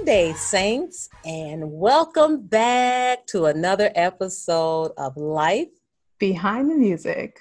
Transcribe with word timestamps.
Sunday, 0.00 0.32
Saints, 0.32 1.10
and 1.26 1.72
welcome 1.72 2.40
back 2.46 3.26
to 3.26 3.44
another 3.44 3.92
episode 3.94 4.92
of 4.96 5.14
Life 5.18 5.68
Behind 6.18 6.70
the 6.70 6.74
Music, 6.74 7.38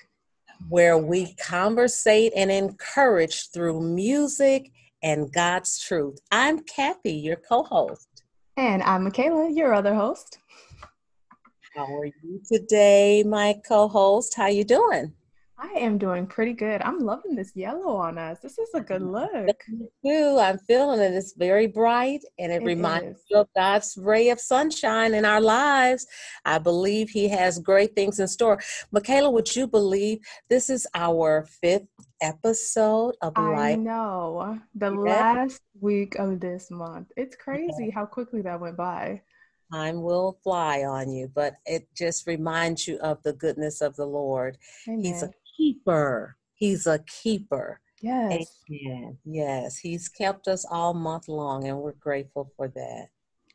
where 0.67 0.97
we 0.97 1.35
conversate 1.35 2.33
and 2.35 2.51
encourage 2.51 3.49
through 3.51 3.79
music 3.79 4.73
and 5.01 5.31
God's 5.31 5.79
truth. 5.79 6.19
I'm 6.33 6.59
Kathy, 6.59 7.13
your 7.13 7.37
co 7.37 7.63
host. 7.63 8.23
And 8.57 8.83
I'm 8.83 9.05
Michaela, 9.05 9.49
your 9.49 9.73
other 9.73 9.95
host. 9.95 10.39
How 11.77 11.85
are 11.85 12.07
you 12.07 12.41
today, 12.45 13.23
my 13.25 13.55
co 13.65 13.87
host? 13.87 14.35
How 14.35 14.47
you 14.47 14.65
doing? 14.65 15.13
I 15.61 15.79
am 15.79 15.97
doing 15.97 16.25
pretty 16.25 16.53
good. 16.53 16.81
I'm 16.83 16.99
loving 16.99 17.35
this 17.35 17.51
yellow 17.53 17.97
on 17.97 18.17
us. 18.17 18.39
This 18.39 18.57
is 18.57 18.69
a 18.73 18.79
good 18.79 19.01
look. 19.17 19.65
Too. 20.05 20.37
I'm 20.39 20.57
feeling 20.59 21.01
it. 21.01 21.13
It's 21.13 21.33
very 21.33 21.67
bright 21.67 22.21
and 22.37 22.51
it, 22.51 22.61
it 22.61 22.65
reminds 22.65 23.19
me 23.29 23.39
of 23.39 23.47
God's 23.55 23.97
ray 23.97 24.29
of 24.29 24.39
sunshine 24.39 25.13
in 25.13 25.25
our 25.25 25.41
lives. 25.41 26.07
I 26.45 26.59
believe 26.59 27.09
He 27.09 27.27
has 27.29 27.59
great 27.59 27.93
things 27.93 28.19
in 28.19 28.27
store. 28.27 28.61
Michaela, 28.91 29.29
would 29.31 29.53
you 29.53 29.67
believe 29.67 30.19
this 30.49 30.69
is 30.69 30.87
our 30.95 31.45
fifth 31.61 31.87
episode 32.21 33.15
of 33.21 33.33
I 33.35 33.49
Life? 33.49 33.73
I 33.73 33.75
know. 33.75 34.59
The 34.75 34.91
last 34.91 35.61
week 35.81 36.15
of 36.15 36.39
this 36.39 36.71
month. 36.71 37.11
It's 37.17 37.35
crazy 37.35 37.87
yeah. 37.87 37.95
how 37.95 38.05
quickly 38.05 38.41
that 38.43 38.59
went 38.61 38.77
by 38.77 39.21
time 39.71 40.01
will 40.01 40.39
fly 40.43 40.83
on 40.83 41.11
you, 41.11 41.31
but 41.33 41.55
it 41.65 41.87
just 41.95 42.27
reminds 42.27 42.87
you 42.87 42.97
of 42.99 43.21
the 43.23 43.33
goodness 43.33 43.81
of 43.81 43.95
the 43.95 44.05
Lord. 44.05 44.57
Amen. 44.87 45.03
He's 45.03 45.23
a 45.23 45.31
keeper. 45.59 46.37
He's 46.55 46.87
a 46.87 46.99
keeper. 46.99 47.81
Yes. 48.01 48.61
Amen. 48.71 49.17
Yes. 49.25 49.77
He's 49.77 50.07
kept 50.07 50.47
us 50.47 50.65
all 50.69 50.93
month 50.93 51.27
long, 51.27 51.67
and 51.67 51.77
we're 51.79 51.91
grateful 51.93 52.51
for 52.55 52.69
that. 52.69 53.07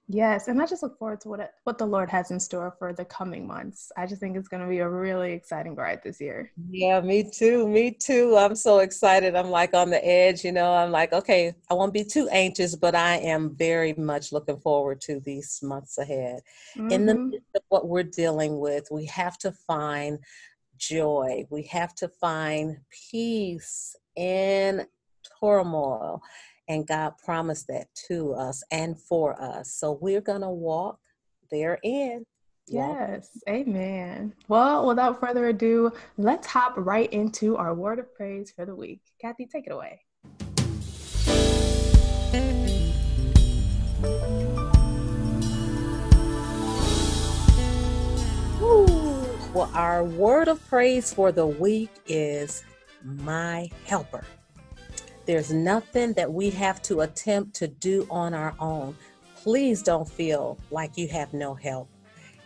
Yes, 0.06 0.48
and 0.48 0.60
I 0.60 0.66
just 0.66 0.82
look 0.82 0.98
forward 0.98 1.22
to 1.22 1.28
what 1.30 1.54
what 1.64 1.78
the 1.78 1.86
Lord 1.86 2.10
has 2.10 2.30
in 2.30 2.38
store 2.38 2.74
for 2.78 2.92
the 2.92 3.06
coming 3.06 3.46
months. 3.46 3.90
I 3.96 4.06
just 4.06 4.20
think 4.20 4.36
it's 4.36 4.48
going 4.48 4.62
to 4.62 4.68
be 4.68 4.80
a 4.80 4.88
really 4.88 5.32
exciting 5.32 5.74
ride 5.74 6.02
this 6.04 6.20
year. 6.20 6.52
Yeah, 6.70 7.00
me 7.00 7.30
too. 7.30 7.66
Me 7.66 7.90
too. 7.90 8.36
I'm 8.36 8.54
so 8.54 8.80
excited. 8.80 9.34
I'm 9.34 9.48
like 9.48 9.72
on 9.72 9.88
the 9.88 10.06
edge, 10.06 10.44
you 10.44 10.52
know. 10.52 10.74
I'm 10.74 10.90
like, 10.90 11.14
okay, 11.14 11.54
I 11.70 11.74
won't 11.74 11.94
be 11.94 12.04
too 12.04 12.28
anxious, 12.28 12.76
but 12.76 12.94
I 12.94 13.16
am 13.16 13.56
very 13.56 13.94
much 13.94 14.30
looking 14.30 14.58
forward 14.58 15.00
to 15.02 15.20
these 15.20 15.60
months 15.62 15.96
ahead. 15.96 16.40
Mm-hmm. 16.76 16.90
In 16.90 17.06
the 17.06 17.14
mm-hmm. 17.14 17.30
midst 17.30 17.56
of 17.56 17.62
what 17.70 17.88
we're 17.88 18.02
dealing 18.02 18.58
with, 18.58 18.86
we 18.90 19.06
have 19.06 19.38
to 19.38 19.52
find 19.52 20.18
joy. 20.78 21.46
We 21.50 21.62
have 21.64 21.94
to 21.96 22.08
find 22.08 22.78
peace 23.10 23.96
in 24.16 24.86
turmoil. 25.40 26.22
And 26.68 26.86
God 26.86 27.14
promised 27.22 27.66
that 27.68 27.88
to 28.08 28.32
us 28.34 28.62
and 28.70 28.98
for 28.98 29.40
us. 29.40 29.72
So 29.72 29.98
we're 30.00 30.20
going 30.20 30.40
to 30.40 30.50
walk 30.50 30.98
therein. 31.50 32.24
Yes, 32.66 33.28
amen. 33.46 34.32
Well, 34.48 34.86
without 34.86 35.20
further 35.20 35.48
ado, 35.48 35.92
let's 36.16 36.46
hop 36.46 36.72
right 36.78 37.12
into 37.12 37.58
our 37.58 37.74
word 37.74 37.98
of 37.98 38.14
praise 38.14 38.50
for 38.50 38.64
the 38.64 38.74
week. 38.74 39.02
Kathy, 39.20 39.46
take 39.46 39.66
it 39.66 39.72
away. 39.72 40.00
Well, 49.54 49.70
our 49.72 50.02
word 50.02 50.48
of 50.48 50.66
praise 50.66 51.14
for 51.14 51.30
the 51.30 51.46
week 51.46 51.90
is 52.08 52.64
my 53.04 53.70
helper. 53.84 54.24
There's 55.26 55.52
nothing 55.52 56.12
that 56.14 56.32
we 56.32 56.50
have 56.50 56.82
to 56.82 57.02
attempt 57.02 57.54
to 57.56 57.68
do 57.68 58.04
on 58.10 58.34
our 58.34 58.56
own. 58.58 58.96
Please 59.36 59.80
don't 59.80 60.08
feel 60.08 60.58
like 60.72 60.98
you 60.98 61.06
have 61.06 61.32
no 61.32 61.54
help. 61.54 61.88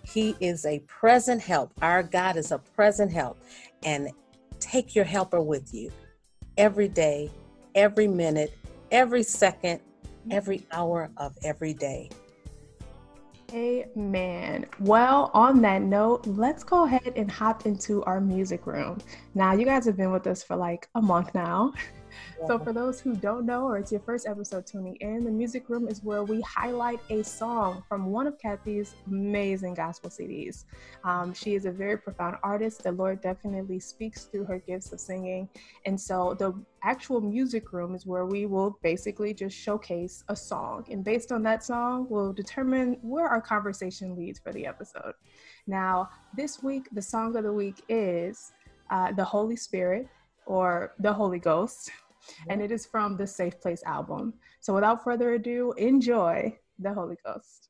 He 0.05 0.37
is 0.39 0.67
a 0.67 0.81
present 0.81 1.41
help. 1.41 1.73
Our 1.81 2.03
God 2.03 2.37
is 2.37 2.53
a 2.53 2.59
present 2.59 3.11
help. 3.11 3.39
And 3.85 4.11
take 4.61 4.95
your 4.95 5.07
helper 5.07 5.41
with 5.41 5.73
you 5.73 5.91
every 6.59 6.89
day, 6.89 7.31
every 7.75 8.07
minute, 8.07 8.53
every 8.91 9.23
second, 9.23 9.81
mm-hmm. 9.81 10.33
every 10.33 10.67
hour 10.73 11.11
of 11.17 11.39
every 11.43 11.73
day. 11.73 12.11
Amen. 13.53 14.67
Well, 14.79 15.31
on 15.33 15.63
that 15.63 15.81
note, 15.81 16.27
let's 16.27 16.63
go 16.63 16.85
ahead 16.85 17.15
and 17.17 17.31
hop 17.31 17.65
into 17.65 18.05
our 18.05 18.21
music 18.21 18.67
room. 18.67 18.99
Now, 19.35 19.55
you 19.55 19.65
guys 19.65 19.87
have 19.87 19.97
been 19.97 20.13
with 20.13 20.27
us 20.27 20.43
for 20.43 20.55
like 20.55 20.89
a 20.95 21.01
month 21.01 21.35
now. 21.35 21.73
So, 22.47 22.59
for 22.59 22.73
those 22.73 23.01
who 23.01 23.17
don't 23.17 23.47
know, 23.47 23.67
or 23.67 23.79
it's 23.79 23.91
your 23.91 24.01
first 24.01 24.27
episode 24.27 24.67
tuning 24.67 24.97
in, 24.97 25.25
the 25.25 25.31
music 25.31 25.69
room 25.69 25.89
is 25.89 26.03
where 26.03 26.23
we 26.23 26.41
highlight 26.43 27.01
a 27.11 27.23
song 27.23 27.83
from 27.89 28.07
one 28.07 28.27
of 28.27 28.39
Kathy's 28.39 28.95
amazing 29.07 29.75
gospel 29.75 30.11
CDs. 30.11 30.65
Um, 31.05 31.35
she 31.35 31.55
is 31.55 31.65
a 31.65 31.71
very 31.71 31.97
profound 31.97 32.37
artist. 32.43 32.83
The 32.85 32.93
Lord 32.93 33.21
definitely 33.21 33.81
speaks 33.81 34.25
through 34.25 34.45
her 34.45 34.59
gifts 34.59 34.93
of 34.93 35.01
singing. 35.01 35.49
And 35.85 36.01
so, 36.01 36.35
the 36.39 36.55
actual 36.83 37.21
music 37.21 37.73
room 37.73 37.95
is 37.95 38.07
where 38.07 38.27
we 38.27 38.47
will 38.47 38.79
basically 38.83 39.35
just 39.35 39.57
showcase 39.57 40.25
a 40.29 40.37
song. 40.37 40.87
And 40.91 41.05
based 41.05 41.33
on 41.33 41.43
that 41.43 41.65
song, 41.65 42.07
we'll 42.09 42.33
determine 42.33 42.99
where 43.03 43.29
our 43.29 43.41
conversation 43.41 44.17
leads 44.17 44.39
for 44.39 44.53
the 44.53 44.67
episode. 44.67 45.15
Now, 45.67 46.09
this 46.37 46.63
week, 46.63 46.89
the 46.93 47.03
song 47.03 47.37
of 47.37 47.45
the 47.45 47.53
week 47.53 47.83
is 47.89 48.53
uh, 48.91 49.13
The 49.13 49.25
Holy 49.25 49.57
Spirit 49.57 50.09
or 50.47 50.95
The 50.99 51.13
Holy 51.13 51.39
Ghost 51.39 51.91
and 52.49 52.61
it 52.61 52.71
is 52.71 52.87
from 52.87 53.17
the 53.17 53.27
Safe 53.27 53.61
Place 53.61 53.83
album. 53.85 54.35
So 54.61 54.75
without 54.75 55.05
further 55.05 55.35
ado, 55.35 55.73
enjoy 55.77 56.59
the 56.79 56.93
Holy 56.93 57.17
Ghost. 57.25 57.69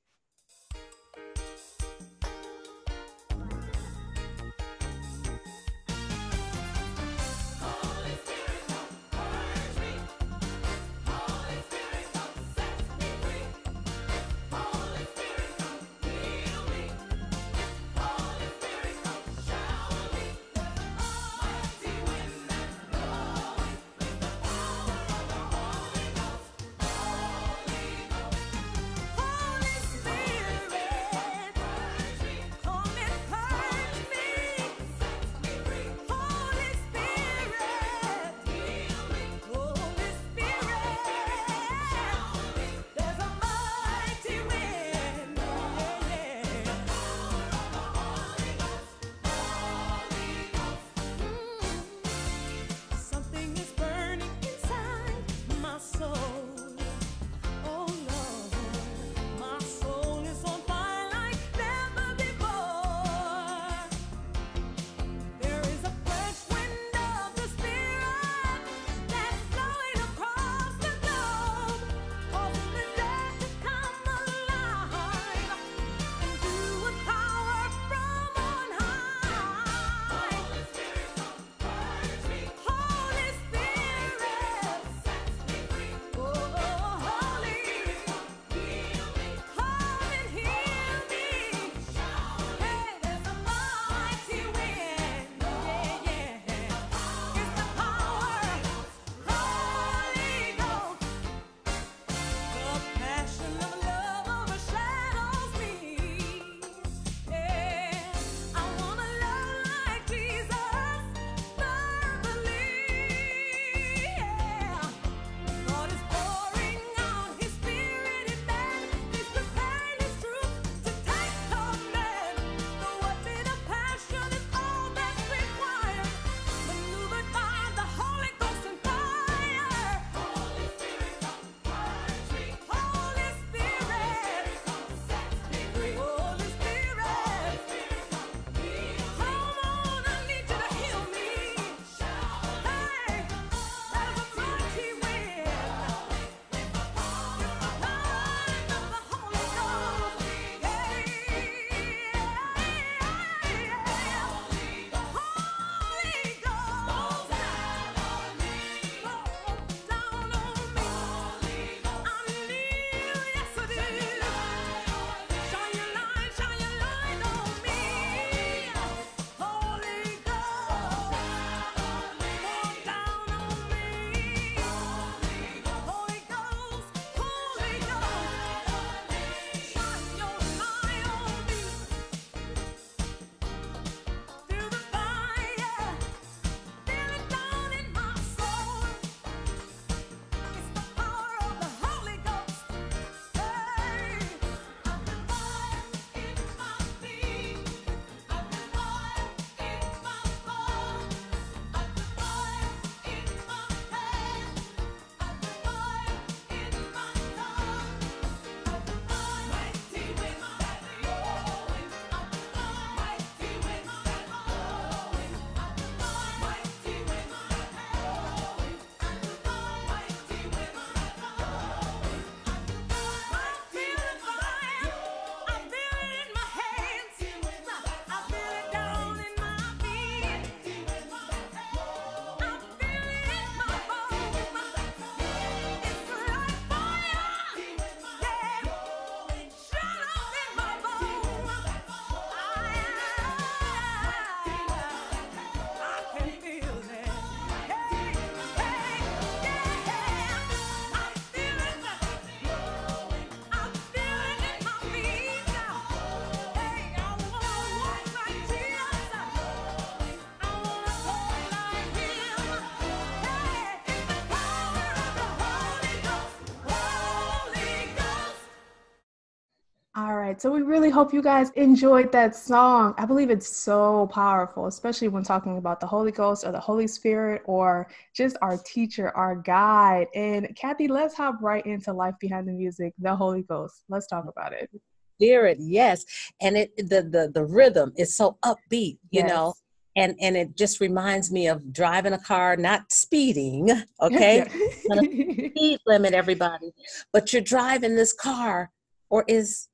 Right. 270.29 270.41
So 270.43 270.51
we 270.51 270.63
really 270.63 270.91
hope 270.91 271.15
you 271.15 271.23
guys 271.23 271.51
enjoyed 271.51 272.13
that 272.13 272.37
song. 272.37 272.95
I 272.99 273.07
believe 273.07 273.31
it's 273.31 273.49
so 273.57 274.09
powerful, 274.13 274.67
especially 274.67 275.09
when 275.09 275.23
talking 275.23 275.57
about 275.57 275.81
the 275.81 275.87
Holy 275.87 276.13
Ghost 276.13 276.45
or 276.45 276.53
the 276.53 276.61
Holy 276.61 276.87
Spirit 276.87 277.43
or 277.47 277.89
just 278.15 278.37
our 278.43 278.59
teacher, 278.59 279.11
our 279.17 279.37
guide. 279.37 280.09
And 280.15 280.55
Kathy, 280.55 280.87
let's 280.87 281.15
hop 281.15 281.37
right 281.41 281.65
into 281.65 281.93
Life 281.93 282.15
Behind 282.21 282.47
the 282.47 282.53
Music, 282.53 282.93
the 282.99 283.17
Holy 283.17 283.43
Ghost. 283.43 283.85
Let's 283.89 284.07
talk 284.07 284.27
about 284.29 284.53
it. 284.53 284.71
Spirit, 285.19 285.59
yes. 285.61 286.05
And 286.41 286.57
it 286.57 286.77
the 286.77 287.03
the 287.03 287.31
the 287.35 287.45
rhythm 287.45 287.93
is 287.97 288.15
so 288.15 288.37
upbeat, 288.45 288.99
you 289.11 289.23
yes. 289.23 289.29
know 289.29 289.55
and 289.97 290.15
and 290.21 290.37
it 290.37 290.55
just 290.57 290.79
reminds 290.81 291.33
me 291.33 291.49
of 291.49 291.73
driving 291.73 292.13
a 292.13 292.19
car 292.19 292.57
not 292.57 292.93
speeding 292.93 293.71
okay 294.03 294.47
speed 294.93 295.81
limit 295.87 296.13
everybody 296.13 296.71
but 297.11 297.33
you're 297.33 297.41
driving 297.41 297.97
this 297.97 298.13
car 298.13 298.71
or 299.11 299.25
is 299.27 299.68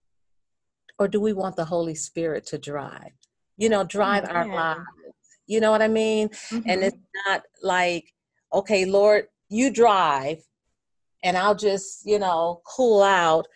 or 0.99 1.09
do 1.09 1.21
we 1.21 1.33
want 1.33 1.57
the 1.57 1.65
holy 1.65 1.95
spirit 1.95 2.47
to 2.47 2.59
drive? 2.59 3.13
You 3.57 3.69
know 3.69 3.85
drive 3.85 4.25
our 4.29 4.47
lives. 4.47 4.81
You 5.47 5.61
know 5.61 5.71
what 5.71 5.83
i 5.83 5.89
mean? 5.89 6.29
Mm-hmm. 6.29 6.69
and 6.69 6.83
it's 6.83 6.97
not 7.27 7.43
like 7.63 8.13
okay 8.53 8.87
lord 8.87 9.27
you 9.51 9.71
drive 9.71 10.39
and 11.23 11.37
i'll 11.37 11.55
just 11.55 12.07
you 12.07 12.19
know 12.19 12.63
cool 12.67 13.03
out. 13.03 13.47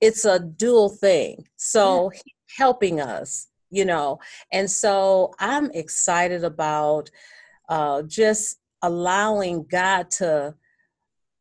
It's 0.00 0.24
a 0.26 0.38
dual 0.38 0.90
thing. 0.90 1.46
So 1.56 2.10
yeah. 2.12 2.20
helping 2.58 3.00
us 3.00 3.48
you 3.70 3.84
know? 3.84 4.18
And 4.52 4.70
so 4.70 5.32
i'm 5.38 5.70
excited 5.72 6.44
about 6.44 7.10
uh, 7.68 8.02
just 8.02 8.58
allowing 8.82 9.64
god 9.64 10.10
to 10.10 10.54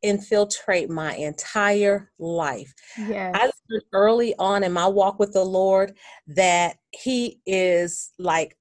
infiltrate 0.06 0.90
my 0.90 1.16
entire 1.16 2.12
life 2.20 2.74
yes. 2.98 3.36
i 3.36 3.50
learned 3.70 3.84
early 3.94 4.36
on 4.40 4.64
in 4.64 4.72
my 4.72 4.88
walk 4.88 5.20
with 5.20 5.34
the 5.34 5.44
lord 5.44 5.96
that 6.28 6.78
he 6.92 7.40
is 7.46 8.12
like 8.20 8.58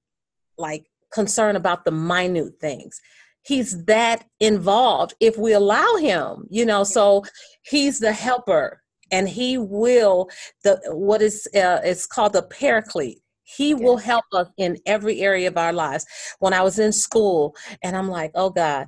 like 0.57 0.85
concerned 1.13 1.57
about 1.57 1.85
the 1.85 1.91
minute 1.91 2.53
things 2.59 2.99
he's 3.43 3.85
that 3.85 4.25
involved 4.39 5.13
if 5.19 5.37
we 5.37 5.53
allow 5.53 5.95
him 5.95 6.45
you 6.49 6.65
know 6.65 6.83
so 6.83 7.23
he's 7.63 7.99
the 7.99 8.11
helper 8.11 8.81
and 9.11 9.29
he 9.29 9.57
will 9.57 10.29
the 10.63 10.79
what 10.87 11.21
is 11.21 11.47
uh, 11.55 11.79
it's 11.83 12.07
called 12.07 12.33
the 12.33 12.43
paraclete 12.43 13.21
he 13.45 13.69
yes. 13.69 13.79
will 13.79 13.97
help 13.97 14.25
us 14.33 14.47
in 14.57 14.77
every 14.85 15.21
area 15.21 15.47
of 15.47 15.57
our 15.57 15.71
lives. 15.71 16.05
When 16.39 16.53
I 16.53 16.61
was 16.61 16.79
in 16.79 16.91
school, 16.91 17.55
and 17.83 17.95
I'm 17.95 18.09
like, 18.09 18.31
oh 18.35 18.49
God, 18.49 18.87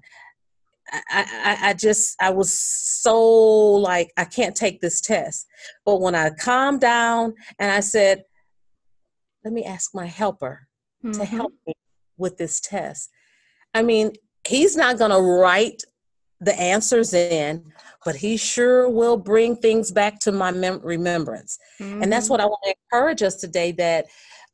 I, 0.91 1.01
I, 1.11 1.69
I 1.69 1.73
just 1.73 2.15
I 2.21 2.29
was 2.29 2.57
so 2.57 3.19
like 3.19 4.11
I 4.17 4.25
can't 4.25 4.55
take 4.55 4.81
this 4.81 5.01
test. 5.01 5.47
But 5.85 6.01
when 6.01 6.15
I 6.15 6.29
calmed 6.31 6.81
down 6.81 7.33
and 7.59 7.71
I 7.71 7.81
said, 7.81 8.23
let 9.43 9.53
me 9.53 9.63
ask 9.63 9.93
my 9.93 10.05
helper 10.05 10.67
mm-hmm. 11.03 11.17
to 11.19 11.25
help 11.25 11.53
me 11.65 11.73
with 12.17 12.37
this 12.37 12.59
test. 12.59 13.09
I 13.73 13.83
mean, 13.83 14.11
he's 14.45 14.75
not 14.75 14.97
going 14.97 15.11
to 15.11 15.21
write 15.21 15.83
the 16.39 16.57
answers 16.59 17.13
in, 17.13 17.71
but 18.05 18.15
he 18.15 18.37
sure 18.37 18.89
will 18.89 19.17
bring 19.17 19.55
things 19.55 19.91
back 19.91 20.19
to 20.19 20.31
my 20.31 20.51
mem- 20.51 20.81
remembrance. 20.83 21.57
Mm-hmm. 21.79 22.03
And 22.03 22.11
that's 22.11 22.25
mm-hmm. 22.25 22.33
what 22.33 22.41
I 22.41 22.45
want 22.45 22.59
to 22.65 22.75
encourage 22.83 23.23
us 23.23 23.35
today 23.35 23.71
that 23.73 24.05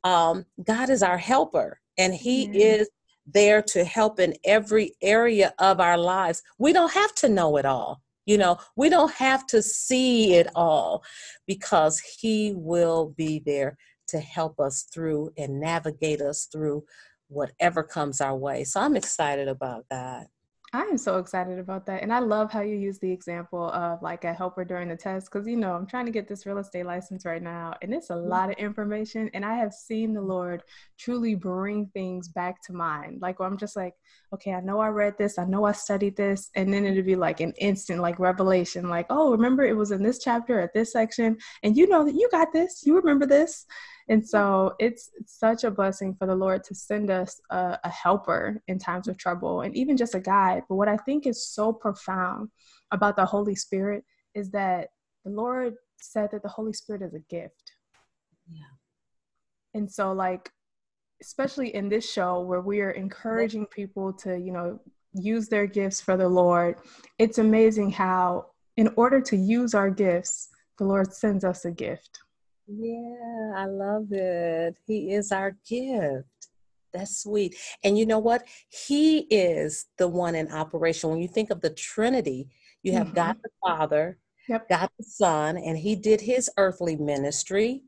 um, 0.02 0.44
God 0.62 0.90
is 0.90 1.02
our 1.02 1.18
helper, 1.18 1.80
and 1.98 2.14
He 2.14 2.46
mm-hmm. 2.46 2.54
is 2.54 2.90
there 3.26 3.62
to 3.62 3.84
help 3.84 4.20
in 4.20 4.34
every 4.44 4.94
area 5.02 5.54
of 5.58 5.80
our 5.80 5.98
lives. 5.98 6.42
We 6.58 6.72
don't 6.72 6.92
have 6.92 7.14
to 7.16 7.28
know 7.28 7.56
it 7.56 7.64
all. 7.64 8.02
You 8.26 8.38
know, 8.38 8.58
we 8.76 8.88
don't 8.88 9.12
have 9.12 9.46
to 9.48 9.62
see 9.62 10.34
it 10.34 10.48
all 10.54 11.04
because 11.46 12.00
He 12.00 12.52
will 12.54 13.14
be 13.16 13.42
there 13.44 13.76
to 14.08 14.18
help 14.18 14.60
us 14.60 14.86
through 14.92 15.32
and 15.36 15.60
navigate 15.60 16.20
us 16.20 16.48
through 16.50 16.84
whatever 17.28 17.82
comes 17.82 18.20
our 18.20 18.36
way. 18.36 18.64
So 18.64 18.80
I'm 18.80 18.96
excited 18.96 19.48
about 19.48 19.84
that. 19.90 20.28
I 20.74 20.82
am 20.82 20.98
so 20.98 21.18
excited 21.18 21.60
about 21.60 21.86
that. 21.86 22.02
And 22.02 22.12
I 22.12 22.18
love 22.18 22.50
how 22.50 22.60
you 22.60 22.74
use 22.74 22.98
the 22.98 23.12
example 23.12 23.70
of 23.70 24.02
like 24.02 24.24
a 24.24 24.34
helper 24.34 24.64
during 24.64 24.88
the 24.88 24.96
test 24.96 25.30
because, 25.30 25.46
you 25.46 25.56
know, 25.56 25.72
I'm 25.72 25.86
trying 25.86 26.06
to 26.06 26.10
get 26.10 26.26
this 26.26 26.46
real 26.46 26.58
estate 26.58 26.84
license 26.84 27.24
right 27.24 27.40
now 27.40 27.74
and 27.80 27.94
it's 27.94 28.10
a 28.10 28.14
mm-hmm. 28.14 28.28
lot 28.28 28.50
of 28.50 28.56
information. 28.56 29.30
And 29.34 29.44
I 29.44 29.54
have 29.54 29.72
seen 29.72 30.12
the 30.12 30.20
Lord 30.20 30.64
truly 30.98 31.36
bring 31.36 31.86
things 31.94 32.26
back 32.26 32.60
to 32.62 32.72
mind. 32.72 33.22
Like, 33.22 33.40
I'm 33.40 33.56
just 33.56 33.76
like, 33.76 33.94
okay, 34.32 34.52
I 34.52 34.62
know 34.62 34.80
I 34.80 34.88
read 34.88 35.16
this, 35.16 35.38
I 35.38 35.44
know 35.44 35.64
I 35.64 35.70
studied 35.70 36.16
this. 36.16 36.50
And 36.56 36.74
then 36.74 36.84
it'd 36.84 37.06
be 37.06 37.14
like 37.14 37.38
an 37.38 37.52
instant, 37.58 38.02
like 38.02 38.18
revelation, 38.18 38.88
like, 38.88 39.06
oh, 39.10 39.30
remember 39.30 39.62
it 39.62 39.76
was 39.76 39.92
in 39.92 40.02
this 40.02 40.18
chapter 40.18 40.58
at 40.58 40.74
this 40.74 40.90
section. 40.90 41.36
And 41.62 41.76
you 41.76 41.86
know 41.86 42.04
that 42.04 42.16
you 42.16 42.28
got 42.32 42.52
this, 42.52 42.82
you 42.84 42.96
remember 42.96 43.26
this. 43.26 43.64
And 44.08 44.26
so 44.26 44.74
it's 44.78 45.10
such 45.26 45.64
a 45.64 45.70
blessing 45.70 46.14
for 46.14 46.26
the 46.26 46.34
Lord 46.34 46.62
to 46.64 46.74
send 46.74 47.10
us 47.10 47.40
a, 47.50 47.78
a, 47.84 47.88
helper 47.88 48.62
in 48.68 48.78
times 48.78 49.08
of 49.08 49.16
trouble 49.16 49.62
and 49.62 49.74
even 49.74 49.96
just 49.96 50.14
a 50.14 50.20
guide. 50.20 50.62
But 50.68 50.74
what 50.74 50.88
I 50.88 50.98
think 50.98 51.26
is 51.26 51.48
so 51.48 51.72
profound 51.72 52.50
about 52.90 53.16
the 53.16 53.24
Holy 53.24 53.54
Spirit 53.54 54.04
is 54.34 54.50
that 54.50 54.90
the 55.24 55.30
Lord 55.30 55.74
said 55.98 56.30
that 56.32 56.42
the 56.42 56.48
Holy 56.48 56.74
Spirit 56.74 57.00
is 57.00 57.14
a 57.14 57.20
gift. 57.30 57.72
Yeah. 58.46 58.60
And 59.72 59.90
so, 59.90 60.12
like, 60.12 60.50
especially 61.22 61.74
in 61.74 61.88
this 61.88 62.10
show 62.10 62.40
where 62.40 62.60
we 62.60 62.82
are 62.82 62.90
encouraging 62.90 63.66
people 63.66 64.12
to, 64.12 64.38
you 64.38 64.52
know, 64.52 64.78
use 65.14 65.48
their 65.48 65.66
gifts 65.66 66.00
for 66.00 66.16
the 66.16 66.28
Lord, 66.28 66.76
it's 67.18 67.38
amazing 67.38 67.90
how, 67.90 68.46
in 68.76 68.92
order 68.96 69.20
to 69.22 69.36
use 69.36 69.74
our 69.74 69.88
gifts, 69.88 70.50
the 70.78 70.84
Lord 70.84 71.14
sends 71.14 71.44
us 71.44 71.64
a 71.64 71.70
gift. 71.70 72.20
Yeah, 72.66 73.52
I 73.56 73.66
love 73.66 74.06
it. 74.10 74.76
He 74.86 75.12
is 75.12 75.32
our 75.32 75.56
gift. 75.68 76.28
That's 76.92 77.22
sweet. 77.22 77.56
And 77.82 77.98
you 77.98 78.06
know 78.06 78.20
what? 78.20 78.44
He 78.68 79.20
is 79.30 79.86
the 79.98 80.08
one 80.08 80.34
in 80.34 80.50
operation. 80.50 81.10
When 81.10 81.20
you 81.20 81.28
think 81.28 81.50
of 81.50 81.60
the 81.60 81.70
Trinity, 81.70 82.48
you 82.82 82.92
have 82.92 83.08
mm-hmm. 83.08 83.16
God 83.16 83.36
the 83.42 83.50
Father, 83.62 84.18
yep. 84.48 84.68
God 84.68 84.88
the 84.98 85.04
Son, 85.04 85.56
and 85.58 85.76
He 85.76 85.96
did 85.96 86.20
His 86.20 86.48
earthly 86.56 86.96
ministry. 86.96 87.82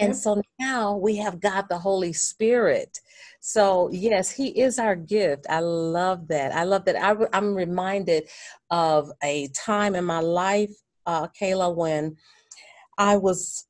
And 0.00 0.08
yep. 0.08 0.16
so 0.16 0.42
now 0.58 0.96
we 0.96 1.16
have 1.16 1.40
God 1.40 1.66
the 1.70 1.78
Holy 1.78 2.12
Spirit. 2.12 2.98
So, 3.40 3.88
yes, 3.92 4.30
He 4.30 4.48
is 4.48 4.78
our 4.78 4.96
gift. 4.96 5.46
I 5.48 5.60
love 5.60 6.26
that. 6.28 6.52
I 6.52 6.64
love 6.64 6.84
that. 6.86 6.96
I, 6.96 7.14
am 7.32 7.54
reminded 7.54 8.28
of 8.70 9.10
a 9.22 9.48
time 9.48 9.94
in 9.94 10.04
my 10.04 10.20
life, 10.20 10.72
uh, 11.06 11.28
Kayla, 11.28 11.74
when 11.74 12.16
I 12.98 13.16
was 13.16 13.67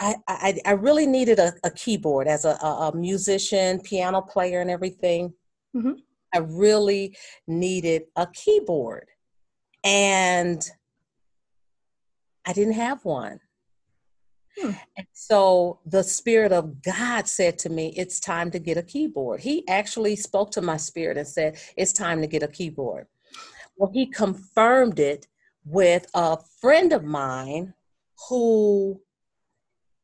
I, 0.00 0.16
I, 0.26 0.58
I 0.64 0.70
really 0.72 1.06
needed 1.06 1.38
a, 1.38 1.52
a 1.62 1.70
keyboard 1.70 2.26
as 2.26 2.46
a, 2.46 2.54
a, 2.54 2.92
musician, 2.96 3.80
piano 3.80 4.22
player, 4.22 4.60
and 4.60 4.70
everything. 4.70 5.34
Mm-hmm. 5.76 5.92
I 6.34 6.38
really 6.38 7.16
needed 7.46 8.04
a 8.16 8.26
keyboard. 8.26 9.08
And 9.84 10.62
I 12.46 12.54
didn't 12.54 12.74
have 12.74 13.04
one. 13.04 13.40
Hmm. 14.58 14.70
And 14.96 15.06
so 15.12 15.80
the 15.84 16.02
Spirit 16.02 16.52
of 16.52 16.82
God 16.82 17.28
said 17.28 17.58
to 17.60 17.68
me, 17.68 17.92
It's 17.96 18.20
time 18.20 18.50
to 18.52 18.58
get 18.58 18.78
a 18.78 18.82
keyboard. 18.82 19.40
He 19.40 19.68
actually 19.68 20.16
spoke 20.16 20.50
to 20.52 20.62
my 20.62 20.78
spirit 20.78 21.18
and 21.18 21.28
said, 21.28 21.58
It's 21.76 21.92
time 21.92 22.22
to 22.22 22.26
get 22.26 22.42
a 22.42 22.48
keyboard. 22.48 23.06
Well, 23.76 23.90
he 23.92 24.06
confirmed 24.06 24.98
it 24.98 25.26
with 25.64 26.06
a 26.14 26.38
friend 26.60 26.92
of 26.92 27.04
mine 27.04 27.74
who 28.28 29.00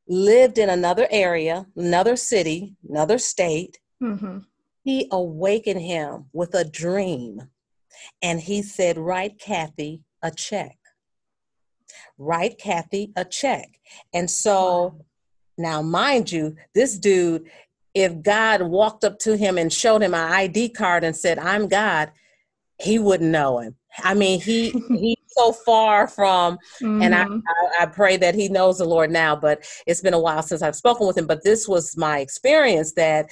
lived 0.09 0.59
in 0.59 0.71
another 0.71 1.07
area, 1.11 1.67
another 1.77 2.17
city, 2.17 2.77
another 2.89 3.19
state. 3.19 3.79
Mm-hmm. 4.03 4.39
He 4.85 5.09
awakened 5.11 5.81
him 5.81 6.27
with 6.33 6.55
a 6.55 6.65
dream. 6.65 7.49
And 8.23 8.41
he 8.41 8.63
said, 8.63 8.99
Write 8.99 9.39
Kathy 9.39 10.03
a 10.23 10.31
check. 10.31 10.77
Write 12.19 12.59
Kathy 12.59 13.13
a 13.17 13.25
check. 13.25 13.81
And 14.15 14.31
so 14.31 14.55
wow. 14.55 15.05
now, 15.59 15.83
mind 15.83 16.31
you, 16.31 16.57
this 16.75 16.99
dude, 16.99 17.47
if 17.95 18.23
God 18.23 18.63
walked 18.63 19.05
up 19.05 19.19
to 19.21 19.37
him 19.37 19.59
and 19.59 19.73
showed 19.73 20.03
him 20.03 20.15
an 20.15 20.33
ID 20.33 20.71
card 20.71 21.03
and 21.03 21.17
said, 21.17 21.39
I'm 21.39 21.67
God, 21.67 22.13
he 22.79 22.99
wouldn't 22.99 23.31
know 23.31 23.59
him. 23.59 23.77
I 23.99 24.15
mean, 24.15 24.41
he 24.41 24.71
he 24.71 25.16
so 25.37 25.53
far 25.53 26.07
from, 26.07 26.59
mm-hmm. 26.83 27.03
and 27.03 27.15
I, 27.15 27.25
mm-hmm. 27.25 27.39
I, 27.81 27.85
I 27.85 27.87
pray 27.87 28.17
that 28.17 28.35
he 28.35 28.49
knows 28.49 28.79
the 28.79 28.85
Lord 28.85 29.11
now. 29.11 29.37
But 29.37 29.65
it's 29.87 30.01
been 30.01 30.15
a 30.15 30.21
while 30.21 30.43
since 30.43 30.63
I've 30.63 30.77
spoken 30.77 31.07
with 31.07 31.19
him. 31.19 31.27
But 31.27 31.45
this 31.45 31.69
was 31.69 31.97
my 31.97 32.21
experience 32.21 32.95
that 32.95 33.31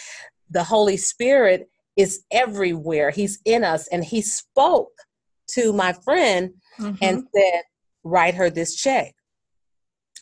the 0.50 0.64
Holy 0.64 0.96
Spirit 0.96 1.68
is 1.96 2.24
everywhere. 2.30 3.10
He's 3.10 3.38
in 3.44 3.64
us, 3.64 3.88
and 3.88 4.04
he 4.04 4.22
spoke 4.22 4.92
to 5.50 5.72
my 5.72 5.92
friend 5.92 6.54
mm-hmm. 6.78 6.96
and 7.02 7.24
said, 7.34 7.62
"Write 8.02 8.34
her 8.34 8.50
this 8.50 8.74
check." 8.74 9.14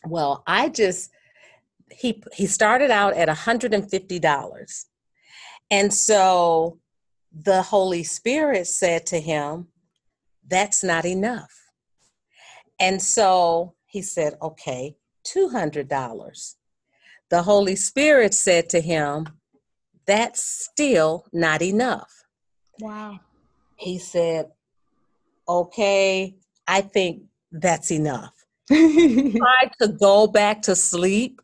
Well, 0.05 0.43
I 0.45 0.69
just 0.69 1.09
he 1.93 2.21
he 2.33 2.47
started 2.47 2.91
out 2.91 3.13
at 3.13 3.29
$150. 3.29 4.85
And 5.71 5.93
so 5.93 6.79
the 7.31 7.61
Holy 7.61 8.03
Spirit 8.03 8.67
said 8.67 9.05
to 9.07 9.19
him, 9.19 9.67
That's 10.47 10.83
not 10.83 11.05
enough. 11.05 11.51
And 12.79 13.01
so 13.01 13.75
he 13.85 14.01
said, 14.01 14.35
Okay, 14.41 14.95
$200. 15.27 16.55
the 17.29 17.43
Holy 17.43 17.75
Spirit 17.75 18.33
said 18.33 18.69
to 18.69 18.81
him, 18.81 19.27
That's 20.05 20.43
still 20.43 21.25
not 21.31 21.61
enough. 21.61 22.11
Wow. 22.79 23.19
He 23.75 23.99
said, 23.99 24.51
Okay, 25.47 26.35
I 26.67 26.81
think 26.81 27.23
that's 27.51 27.91
enough. 27.91 28.33
tried 28.67 29.71
to 29.81 29.89
go 29.89 30.27
back 30.27 30.61
to 30.63 30.75
sleep 30.75 31.41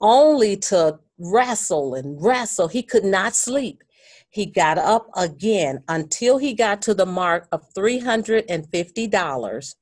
only 0.00 0.56
to 0.56 0.98
wrestle 1.18 1.94
and 1.94 2.22
wrestle. 2.22 2.68
He 2.68 2.82
could 2.82 3.04
not 3.04 3.34
sleep. 3.34 3.82
He 4.30 4.46
got 4.46 4.78
up 4.78 5.08
again 5.16 5.82
until 5.88 6.38
he 6.38 6.54
got 6.54 6.82
to 6.82 6.94
the 6.94 7.06
mark 7.06 7.48
of 7.50 7.64
$350. 7.74 9.74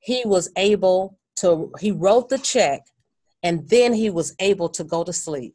He 0.00 0.22
was 0.26 0.50
able 0.56 1.18
to, 1.36 1.72
he 1.78 1.92
wrote 1.92 2.28
the 2.28 2.38
check 2.38 2.82
and 3.42 3.68
then 3.68 3.92
he 3.92 4.10
was 4.10 4.34
able 4.40 4.68
to 4.70 4.84
go 4.84 5.04
to 5.04 5.12
sleep. 5.12 5.54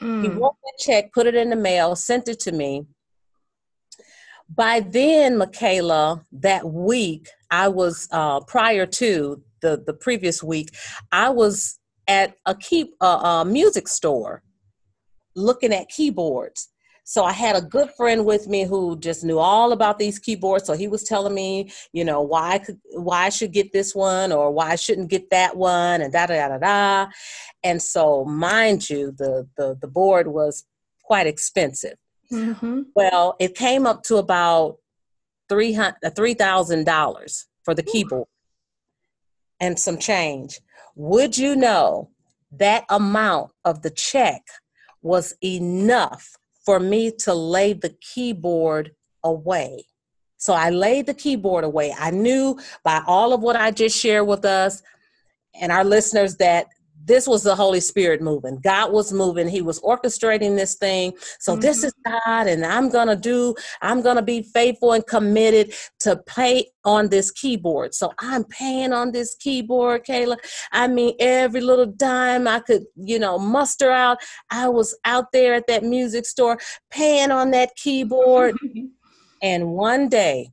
Mm. 0.00 0.22
He 0.22 0.28
wrote 0.28 0.56
the 0.62 0.72
check, 0.78 1.12
put 1.12 1.26
it 1.26 1.34
in 1.34 1.50
the 1.50 1.56
mail, 1.56 1.94
sent 1.94 2.28
it 2.28 2.40
to 2.40 2.52
me. 2.52 2.86
By 4.48 4.80
then, 4.80 5.38
Michaela, 5.38 6.24
that 6.32 6.66
week, 6.66 7.28
I 7.50 7.68
was 7.68 8.08
uh, 8.10 8.40
prior 8.40 8.86
to 8.86 9.42
the 9.62 9.82
the 9.86 9.94
previous 9.94 10.42
week, 10.42 10.68
I 11.10 11.30
was 11.30 11.78
at 12.06 12.34
a 12.44 12.54
key 12.54 12.92
a 13.00 13.44
music 13.46 13.88
store 13.88 14.42
looking 15.34 15.72
at 15.72 15.88
keyboards 15.88 16.68
so 17.04 17.22
I 17.22 17.32
had 17.32 17.54
a 17.54 17.60
good 17.60 17.90
friend 17.90 18.24
with 18.24 18.48
me 18.48 18.64
who 18.64 18.98
just 18.98 19.24
knew 19.24 19.38
all 19.38 19.72
about 19.72 19.98
these 19.98 20.18
keyboards. 20.18 20.66
So 20.66 20.72
he 20.72 20.88
was 20.88 21.04
telling 21.04 21.34
me, 21.34 21.70
you 21.92 22.02
know, 22.02 22.22
why 22.22 22.52
I 22.52 22.58
could, 22.58 22.80
why 22.92 23.26
I 23.26 23.28
should 23.28 23.52
get 23.52 23.72
this 23.72 23.94
one 23.94 24.32
or 24.32 24.50
why 24.50 24.70
I 24.70 24.76
shouldn't 24.76 25.10
get 25.10 25.28
that 25.28 25.54
one, 25.54 26.00
and 26.00 26.12
da 26.12 26.26
da 26.26 26.48
da 26.48 26.58
da. 26.58 27.10
And 27.62 27.80
so, 27.80 28.24
mind 28.24 28.88
you, 28.88 29.12
the 29.12 29.46
the 29.56 29.76
the 29.80 29.88
board 29.88 30.28
was 30.28 30.64
quite 31.02 31.26
expensive. 31.26 31.98
Mm-hmm. 32.32 32.82
Well, 32.96 33.36
it 33.38 33.54
came 33.54 33.86
up 33.86 34.02
to 34.04 34.16
about 34.16 34.78
three 35.50 35.74
hundred 35.74 35.96
uh, 36.02 36.10
three 36.10 36.34
thousand 36.34 36.84
dollars 36.84 37.46
for 37.64 37.74
the 37.74 37.82
keyboard 37.82 38.28
and 39.60 39.78
some 39.78 39.98
change. 39.98 40.58
Would 40.96 41.36
you 41.36 41.54
know 41.54 42.10
that 42.52 42.84
amount 42.88 43.50
of 43.64 43.82
the 43.82 43.90
check 43.90 44.42
was 45.02 45.34
enough 45.42 46.38
for 46.64 46.80
me 46.80 47.10
to 47.10 47.34
lay 47.34 47.72
the 47.72 47.94
keyboard 48.00 48.92
away. 49.22 49.86
So 50.36 50.52
I 50.52 50.70
laid 50.70 51.06
the 51.06 51.14
keyboard 51.14 51.64
away. 51.64 51.94
I 51.98 52.10
knew 52.10 52.60
by 52.82 53.02
all 53.06 53.32
of 53.32 53.40
what 53.40 53.56
I 53.56 53.70
just 53.70 53.98
shared 53.98 54.26
with 54.26 54.44
us 54.44 54.82
and 55.58 55.72
our 55.72 55.84
listeners 55.84 56.36
that 56.36 56.66
this 57.04 57.26
was 57.26 57.42
the 57.42 57.54
Holy 57.54 57.80
Spirit 57.80 58.22
moving. 58.22 58.58
God 58.62 58.92
was 58.92 59.12
moving. 59.12 59.48
He 59.48 59.62
was 59.62 59.80
orchestrating 59.80 60.56
this 60.56 60.74
thing. 60.76 61.12
So 61.38 61.52
mm-hmm. 61.52 61.60
this 61.60 61.84
is 61.84 61.92
God, 62.04 62.46
and 62.46 62.64
I'm 62.64 62.88
gonna 62.88 63.16
do, 63.16 63.54
I'm 63.82 64.00
gonna 64.00 64.22
be 64.22 64.42
faithful 64.42 64.92
and 64.92 65.06
committed 65.06 65.74
to 66.00 66.16
pay 66.26 66.66
on 66.84 67.08
this 67.08 67.30
keyboard. 67.30 67.94
So 67.94 68.12
I'm 68.18 68.44
paying 68.44 68.92
on 68.92 69.12
this 69.12 69.34
keyboard, 69.34 70.04
Kayla. 70.04 70.36
I 70.72 70.88
mean, 70.88 71.14
every 71.18 71.60
little 71.60 71.86
dime 71.86 72.48
I 72.48 72.60
could, 72.60 72.84
you 72.96 73.18
know, 73.18 73.38
muster 73.38 73.90
out. 73.90 74.18
I 74.50 74.68
was 74.68 74.96
out 75.04 75.32
there 75.32 75.54
at 75.54 75.66
that 75.68 75.84
music 75.84 76.26
store 76.26 76.58
paying 76.90 77.30
on 77.30 77.50
that 77.52 77.76
keyboard. 77.76 78.56
and 79.42 79.70
one 79.72 80.08
day, 80.08 80.50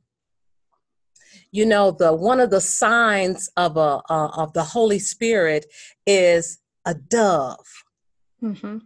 you 1.52 1.66
know 1.66 1.90
the 1.90 2.12
one 2.12 2.40
of 2.40 2.50
the 2.50 2.60
signs 2.60 3.48
of 3.56 3.76
a 3.76 4.00
uh, 4.10 4.30
of 4.36 4.52
the 4.54 4.64
holy 4.64 4.98
spirit 4.98 5.66
is 6.06 6.58
a 6.86 6.94
dove 6.94 7.84
mm-hmm. 8.42 8.78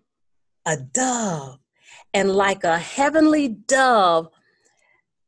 a 0.66 0.76
dove 0.76 1.58
and 2.12 2.30
like 2.32 2.64
a 2.64 2.78
heavenly 2.78 3.49
dove 3.49 4.28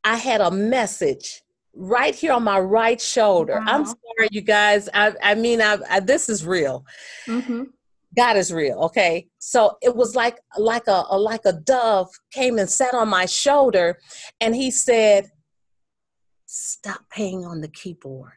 i 0.05 0.17
had 0.17 0.41
a 0.41 0.51
message 0.51 1.43
right 1.75 2.15
here 2.15 2.33
on 2.33 2.43
my 2.43 2.59
right 2.59 3.01
shoulder 3.01 3.55
wow. 3.55 3.65
i'm 3.67 3.85
sorry 3.85 4.29
you 4.31 4.41
guys 4.41 4.89
i, 4.93 5.15
I 5.23 5.35
mean 5.35 5.63
I, 5.63 5.79
I 5.89 6.01
this 6.01 6.29
is 6.29 6.45
real 6.45 6.85
mm-hmm. 7.27 7.65
god 8.17 8.37
is 8.37 8.53
real 8.53 8.79
okay 8.81 9.29
so 9.39 9.77
it 9.81 9.95
was 9.95 10.17
like 10.17 10.41
like 10.59 10.89
a, 10.89 11.05
a 11.09 11.19
like 11.19 11.45
a 11.45 11.53
dove 11.53 12.11
came 12.33 12.59
and 12.59 12.69
sat 12.69 12.95
on 12.95 13.09
my 13.09 13.27
shoulder 13.27 13.97
and 14.41 14.57
he 14.57 14.73
said 14.73 15.31
stop 16.51 17.03
paying 17.11 17.45
on 17.45 17.61
the 17.61 17.69
keyboard. 17.69 18.33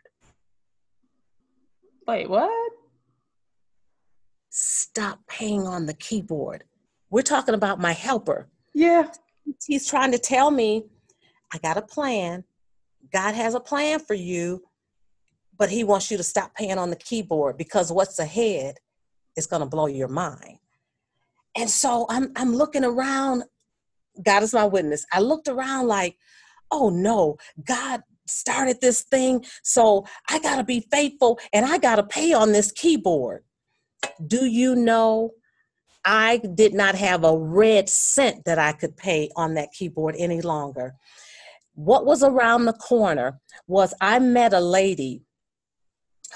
Wait, 2.06 2.30
what? 2.30 2.72
Stop 4.50 5.20
paying 5.30 5.66
on 5.66 5.86
the 5.86 5.94
keyboard. 5.94 6.66
We're 7.10 7.22
talking 7.22 7.56
about 7.56 7.80
my 7.80 7.94
helper. 7.94 8.50
Yeah. 8.76 9.08
He's 9.66 9.88
trying 9.88 10.12
to 10.12 10.20
tell 10.20 10.52
me, 10.52 10.84
I 11.54 11.58
got 11.60 11.78
a 11.78 11.82
plan. 11.82 12.44
God 13.14 13.34
has 13.34 13.56
a 13.56 13.62
plan 13.62 14.00
for 14.00 14.14
you, 14.14 14.62
but 15.58 15.70
He 15.70 15.86
wants 15.86 16.12
you 16.12 16.18
to 16.18 16.24
stop 16.24 16.54
paying 16.54 16.78
on 16.78 16.90
the 16.90 16.98
keyboard 16.98 17.58
because 17.58 17.94
what's 17.94 18.20
ahead 18.20 18.76
is 19.38 19.48
going 19.48 19.62
to 19.62 19.66
blow 19.66 19.86
your 19.86 20.10
mind. 20.10 20.58
And 21.56 21.70
so 21.70 22.06
I'm, 22.10 22.34
I'm 22.36 22.54
looking 22.54 22.84
around. 22.84 23.44
God 24.22 24.44
is 24.44 24.54
my 24.54 24.66
witness. 24.66 25.06
I 25.14 25.22
looked 25.22 25.48
around 25.48 25.88
like, 25.88 26.18
oh 26.72 26.90
no, 26.90 27.38
God 27.66 28.02
started 28.28 28.80
this 28.82 29.04
thing, 29.04 29.46
so 29.64 30.06
I 30.30 30.40
got 30.40 30.58
to 30.58 30.64
be 30.64 30.88
faithful 30.92 31.40
and 31.54 31.66
I 31.66 31.78
got 31.78 31.98
to 31.98 32.04
pay 32.04 32.34
on 32.34 32.52
this 32.52 32.72
keyboard. 32.72 33.44
Do 34.26 34.46
you 34.46 34.76
know 34.76 35.32
I 36.04 36.38
did 36.56 36.74
not 36.74 36.96
have 36.96 37.24
a 37.24 37.38
red 37.38 37.90
cent 37.90 38.46
that 38.46 38.58
I 38.58 38.72
could 38.72 38.98
pay 38.98 39.30
on 39.36 39.54
that 39.56 39.72
keyboard 39.74 40.16
any 40.18 40.42
longer? 40.42 40.96
What 41.76 42.06
was 42.06 42.24
around 42.24 42.66
the 42.66 42.74
corner 42.74 43.40
was 43.68 43.94
I 44.02 44.20
met 44.20 44.54
a 44.54 44.60
lady 44.60 45.22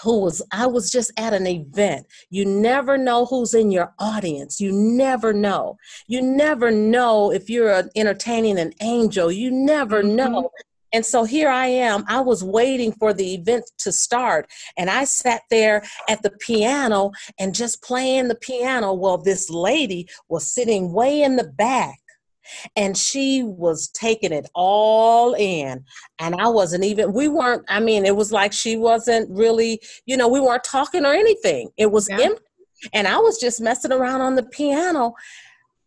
who 0.02 0.22
was 0.22 0.42
I 0.52 0.68
was 0.68 0.92
just 0.92 1.12
at 1.18 1.34
an 1.34 1.48
event. 1.48 2.08
You 2.30 2.46
never 2.46 2.98
know 2.98 3.26
who's 3.26 3.54
in 3.54 3.72
your 3.72 3.94
audience. 4.00 4.60
You 4.60 4.72
never 4.72 5.34
know. 5.34 5.78
You 6.08 6.22
never 6.22 6.72
know 6.72 7.32
if 7.32 7.50
you're 7.50 7.84
entertaining 7.96 8.60
an 8.60 8.74
angel. 8.82 9.32
You 9.32 9.52
never 9.52 10.04
mm-hmm. 10.04 10.16
know. 10.16 10.50
And 10.94 11.06
so 11.06 11.26
here 11.26 11.50
I 11.50 11.68
am. 11.68 12.06
I 12.08 12.22
was 12.22 12.42
waiting 12.42 12.94
for 12.94 13.14
the 13.14 13.34
event 13.34 13.66
to 13.80 13.92
start, 13.92 14.50
and 14.78 14.90
I 14.90 15.04
sat 15.04 15.42
there 15.50 15.84
at 16.08 16.22
the 16.22 16.32
piano 16.40 17.12
and 17.38 17.54
just 17.54 17.84
playing 17.84 18.30
the 18.30 18.36
piano. 18.36 18.94
Well, 18.94 19.18
this 19.18 19.50
lady 19.50 20.08
was 20.30 20.50
sitting 20.50 20.94
way 20.94 21.22
in 21.22 21.36
the 21.36 21.44
back 21.44 22.00
and 22.76 22.98
she 22.98 23.44
was 23.44 23.88
taking 23.90 24.32
it 24.32 24.50
all 24.54 25.34
in. 25.34 25.84
And 26.20 26.36
i 26.36 26.48
wasn't 26.48 26.84
even 26.84 27.14
we 27.14 27.28
weren't 27.28 27.64
i 27.68 27.80
mean 27.80 28.06
it 28.06 28.16
was 28.16 28.32
like 28.32 28.54
she 28.54 28.78
wasn't 28.78 29.30
really 29.30 29.82
you 30.06 30.18
know 30.18 30.28
we 30.28 30.40
weren't 30.40 30.64
talking 30.64 31.06
or 31.06 31.14
anything. 31.14 31.70
It 31.78 31.92
was 31.92 32.10
yeah. 32.10 32.20
empty. 32.22 32.44
And 32.94 33.08
i 33.08 33.18
was 33.18 33.40
just 33.40 33.62
messing 33.62 33.92
around 33.92 34.22
on 34.22 34.36
the 34.36 34.44
piano. 34.44 35.14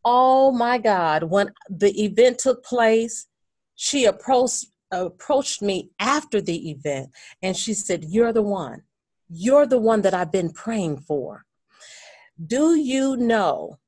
Oh 0.04 0.52
my 0.52 0.78
god. 0.78 1.24
When 1.24 1.50
the 1.68 1.92
event 2.02 2.38
took 2.38 2.64
place 2.64 3.26
she 3.76 4.04
approached 4.06 4.66
approached 4.90 5.60
me 5.62 5.90
after 5.98 6.40
the 6.40 6.70
event. 6.70 7.10
And 7.42 7.56
she 7.56 7.74
said 7.74 8.04
you're 8.04 8.32
the 8.32 8.42
one. 8.42 8.82
You're 9.28 9.66
the 9.66 9.78
one 9.78 10.02
that 10.02 10.14
i've 10.14 10.32
been 10.32 10.52
praying 10.52 10.98
for. 10.98 11.44
Do 12.44 12.74
you 12.76 13.16
know 13.16 13.78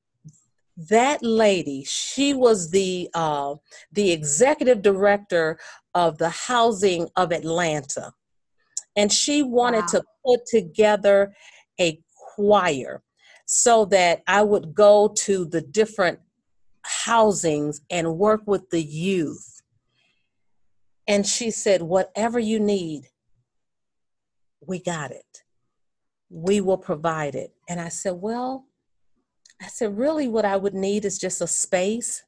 that 0.77 1.23
lady 1.23 1.85
she 1.85 2.33
was 2.33 2.71
the 2.71 3.09
uh, 3.15 3.55
the 3.93 4.13
executive 4.13 4.83
director 4.83 5.59
of 5.95 6.19
the 6.19 6.31
housing 6.31 7.09
of 7.17 7.33
atlanta. 7.33 8.13
And 8.97 9.13
she 9.13 9.43
wanted 9.43 9.83
wow. 9.83 9.87
to 9.93 10.05
put 10.27 10.41
together 10.47 11.35
a 11.81 12.01
choir 12.35 13.03
so 13.47 13.85
that 13.87 14.23
i 14.27 14.43
would 14.43 14.75
go 14.75 15.13
to 15.19 15.45
the 15.45 15.61
different 15.61 16.21
housings 16.83 17.81
and 17.91 18.17
work 18.17 18.43
with 18.47 18.71
the 18.71 18.83
youth. 18.83 19.63
And 21.07 21.27
she 21.27 21.51
said 21.51 21.83
whatever 21.83 22.39
you 22.39 22.61
need 22.61 23.09
we 24.67 24.79
got 24.79 25.11
it. 25.11 25.43
We 26.29 26.61
will 26.61 26.79
provide 26.79 27.35
it. 27.35 27.53
And 27.69 27.81
i 27.81 27.89
said 27.89 28.15
well 28.15 28.67
I 29.61 29.67
said, 29.67 29.99
really, 29.99 30.29
what 30.29 30.45
I 30.45 30.57
would 30.57 30.75
need 30.75 31.05
is 31.05 31.19
just 31.19 31.41
a 31.41 31.47
space 31.47 32.23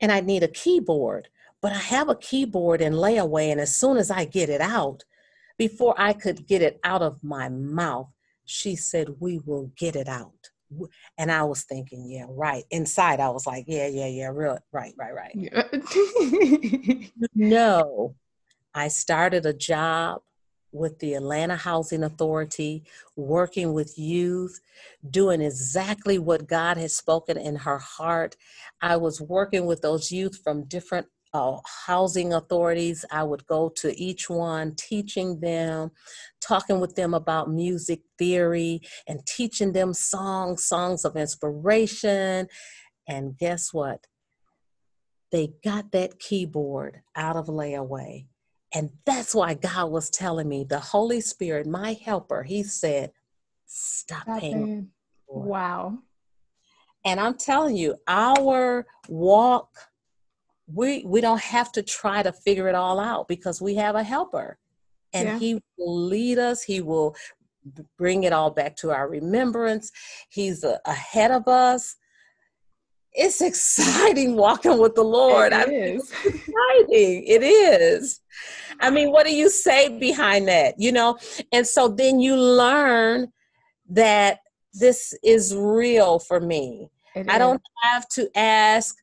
and 0.00 0.10
I 0.10 0.20
need 0.20 0.42
a 0.42 0.48
keyboard. 0.48 1.28
But 1.62 1.72
I 1.72 1.78
have 1.78 2.08
a 2.08 2.14
keyboard 2.14 2.80
in 2.80 2.92
layaway, 2.92 3.50
and 3.50 3.60
as 3.60 3.74
soon 3.74 3.96
as 3.96 4.10
I 4.10 4.24
get 4.24 4.50
it 4.50 4.60
out, 4.60 5.04
before 5.58 5.94
I 5.96 6.12
could 6.12 6.46
get 6.46 6.62
it 6.62 6.78
out 6.84 7.02
of 7.02 7.24
my 7.24 7.48
mouth, 7.48 8.10
she 8.44 8.76
said, 8.76 9.08
We 9.18 9.40
will 9.44 9.72
get 9.76 9.96
it 9.96 10.06
out. 10.06 10.50
And 11.16 11.30
I 11.30 11.44
was 11.44 11.62
thinking, 11.62 12.10
yeah, 12.10 12.26
right. 12.28 12.64
Inside, 12.70 13.20
I 13.20 13.28
was 13.30 13.46
like, 13.46 13.64
yeah, 13.68 13.86
yeah, 13.86 14.08
yeah, 14.08 14.30
real, 14.34 14.58
right, 14.72 14.94
right, 14.98 15.14
right. 15.14 15.32
Yeah. 15.34 15.62
no, 17.34 18.16
I 18.74 18.88
started 18.88 19.46
a 19.46 19.52
job 19.52 20.22
with 20.76 20.98
the 20.98 21.14
Atlanta 21.14 21.56
Housing 21.56 22.04
Authority, 22.04 22.84
working 23.16 23.72
with 23.72 23.98
youth, 23.98 24.60
doing 25.08 25.40
exactly 25.40 26.18
what 26.18 26.46
God 26.46 26.76
has 26.76 26.94
spoken 26.94 27.36
in 27.36 27.56
her 27.56 27.78
heart. 27.78 28.36
I 28.80 28.96
was 28.96 29.20
working 29.20 29.66
with 29.66 29.82
those 29.82 30.12
youth 30.12 30.40
from 30.42 30.64
different 30.64 31.06
uh, 31.32 31.58
housing 31.86 32.32
authorities. 32.32 33.04
I 33.10 33.22
would 33.24 33.46
go 33.46 33.68
to 33.76 33.98
each 33.98 34.30
one, 34.30 34.74
teaching 34.76 35.40
them, 35.40 35.90
talking 36.40 36.80
with 36.80 36.94
them 36.94 37.14
about 37.14 37.50
music 37.50 38.00
theory, 38.18 38.80
and 39.06 39.26
teaching 39.26 39.72
them 39.72 39.92
songs, 39.92 40.64
songs 40.64 41.04
of 41.04 41.16
inspiration. 41.16 42.48
And 43.08 43.36
guess 43.36 43.72
what? 43.72 44.06
They 45.32 45.52
got 45.64 45.92
that 45.92 46.18
keyboard 46.18 47.02
out 47.14 47.36
of 47.36 47.46
layaway 47.46 48.26
and 48.74 48.90
that's 49.04 49.34
why 49.34 49.54
God 49.54 49.90
was 49.90 50.10
telling 50.10 50.48
me, 50.48 50.64
the 50.64 50.80
Holy 50.80 51.20
Spirit, 51.20 51.66
my 51.66 51.92
helper, 52.04 52.42
He 52.42 52.62
said, 52.62 53.12
stop, 53.66 54.22
stop 54.22 54.40
paying. 54.40 54.88
Wow. 55.28 55.98
And 57.04 57.20
I'm 57.20 57.34
telling 57.34 57.76
you, 57.76 57.96
our 58.08 58.86
walk, 59.08 59.70
we 60.66 61.04
we 61.04 61.20
don't 61.20 61.40
have 61.40 61.70
to 61.72 61.82
try 61.82 62.22
to 62.22 62.32
figure 62.32 62.68
it 62.68 62.74
all 62.74 62.98
out 62.98 63.28
because 63.28 63.62
we 63.62 63.76
have 63.76 63.94
a 63.94 64.02
helper. 64.02 64.58
And 65.12 65.28
yeah. 65.28 65.38
he 65.38 65.62
will 65.78 65.96
lead 65.96 66.38
us, 66.38 66.62
he 66.62 66.80
will 66.80 67.14
bring 67.96 68.24
it 68.24 68.32
all 68.32 68.50
back 68.50 68.76
to 68.76 68.90
our 68.90 69.08
remembrance. 69.08 69.92
He's 70.28 70.64
a, 70.64 70.80
ahead 70.84 71.30
of 71.30 71.46
us 71.46 71.96
it's 73.16 73.40
exciting 73.40 74.36
walking 74.36 74.78
with 74.78 74.94
the 74.94 75.02
Lord. 75.02 75.52
It 75.52 75.72
is. 75.72 76.12
exciting. 76.24 77.24
It 77.26 77.42
is. 77.42 78.20
I 78.80 78.90
mean, 78.90 79.10
what 79.10 79.26
do 79.26 79.34
you 79.34 79.48
say 79.48 79.98
behind 79.98 80.48
that? 80.48 80.74
You 80.78 80.92
know, 80.92 81.18
and 81.50 81.66
so 81.66 81.88
then 81.88 82.20
you 82.20 82.36
learn 82.36 83.32
that 83.88 84.40
this 84.74 85.14
is 85.24 85.54
real 85.56 86.18
for 86.18 86.40
me. 86.40 86.90
It 87.14 87.28
I 87.30 87.34
is. 87.34 87.38
don't 87.38 87.62
have 87.82 88.08
to 88.10 88.28
ask 88.36 88.94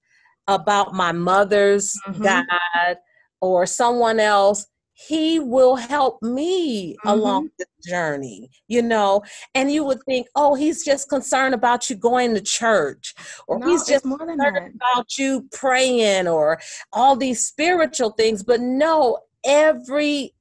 about 0.48 0.94
my 0.94 1.12
mother's 1.12 1.98
mm-hmm. 2.08 2.24
God 2.24 2.98
or 3.42 3.66
someone 3.66 4.20
else 4.20 4.68
he 4.94 5.40
will 5.40 5.76
help 5.76 6.22
me 6.22 6.94
mm-hmm. 6.94 7.10
along 7.10 7.50
the 7.58 7.66
journey, 7.86 8.50
you 8.68 8.82
know. 8.82 9.24
And 9.56 9.72
you 9.72 9.84
would 9.84 10.04
think, 10.04 10.28
oh, 10.36 10.56
he's 10.56 10.86
just 10.86 11.10
concerned 11.10 11.54
about 11.54 11.90
you 11.90 11.96
going 11.96 12.34
to 12.36 12.42
church, 12.42 13.16
or 13.48 13.60
no, 13.60 13.68
he's 13.68 13.86
just 13.86 14.06
more 14.06 14.20
than 14.20 14.38
concerned 14.38 14.80
that. 14.80 14.94
about 14.94 15.18
you 15.18 15.48
praying, 15.52 16.28
or 16.28 16.60
all 16.92 17.16
these 17.16 17.46
spiritual 17.46 18.12
things. 18.12 18.44
But 18.44 18.62
no, 18.62 19.20
every 19.44 20.34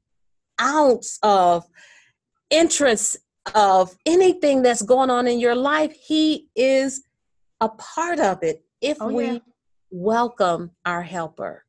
ounce 0.61 1.19
of 1.23 1.65
interest 2.51 3.17
of 3.55 3.97
anything 4.07 4.63
that's 4.63 4.83
going 4.83 5.11
on 5.11 5.27
in 5.27 5.41
your 5.41 5.57
life, 5.57 5.93
he 5.93 6.49
is 6.55 7.03
a 7.61 7.69
part 7.69 8.21
of 8.21 8.43
it 8.43 8.65
if 8.81 8.99
oh, 9.01 9.09
we 9.09 9.25
yeah. 9.25 9.39
welcome 9.91 10.71
our 10.85 11.03
helper. 11.03 11.65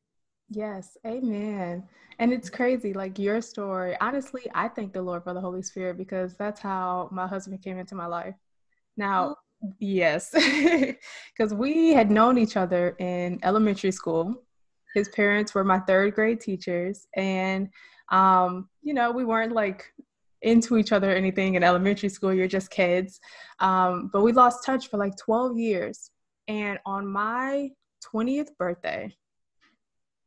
Yes, 0.50 0.96
amen. 1.06 1.84
And 2.18 2.32
it's 2.32 2.48
crazy, 2.48 2.92
like 2.92 3.18
your 3.18 3.40
story. 3.40 3.96
Honestly, 4.00 4.42
I 4.54 4.68
thank 4.68 4.92
the 4.92 5.02
Lord 5.02 5.24
for 5.24 5.34
the 5.34 5.40
Holy 5.40 5.62
Spirit 5.62 5.96
because 5.96 6.34
that's 6.36 6.60
how 6.60 7.08
my 7.10 7.26
husband 7.26 7.62
came 7.62 7.78
into 7.78 7.94
my 7.94 8.06
life. 8.06 8.34
Now, 8.96 9.36
oh. 9.64 9.72
yes, 9.80 10.30
because 11.36 11.52
we 11.52 11.92
had 11.92 12.10
known 12.10 12.38
each 12.38 12.56
other 12.56 12.96
in 12.98 13.40
elementary 13.42 13.90
school. 13.90 14.42
His 14.94 15.08
parents 15.08 15.54
were 15.54 15.64
my 15.64 15.80
third 15.80 16.14
grade 16.14 16.40
teachers, 16.40 17.08
and 17.16 17.68
um, 18.10 18.68
you 18.82 18.94
know, 18.94 19.10
we 19.10 19.24
weren't 19.24 19.52
like 19.52 19.92
into 20.42 20.76
each 20.76 20.92
other 20.92 21.10
or 21.10 21.14
anything 21.14 21.54
in 21.54 21.64
elementary 21.64 22.08
school. 22.08 22.32
You're 22.32 22.46
just 22.46 22.70
kids, 22.70 23.18
um, 23.58 24.10
but 24.12 24.22
we 24.22 24.32
lost 24.32 24.64
touch 24.64 24.88
for 24.88 24.98
like 24.98 25.16
12 25.16 25.58
years. 25.58 26.10
And 26.46 26.78
on 26.84 27.06
my 27.06 27.70
20th 28.04 28.56
birthday, 28.58 29.16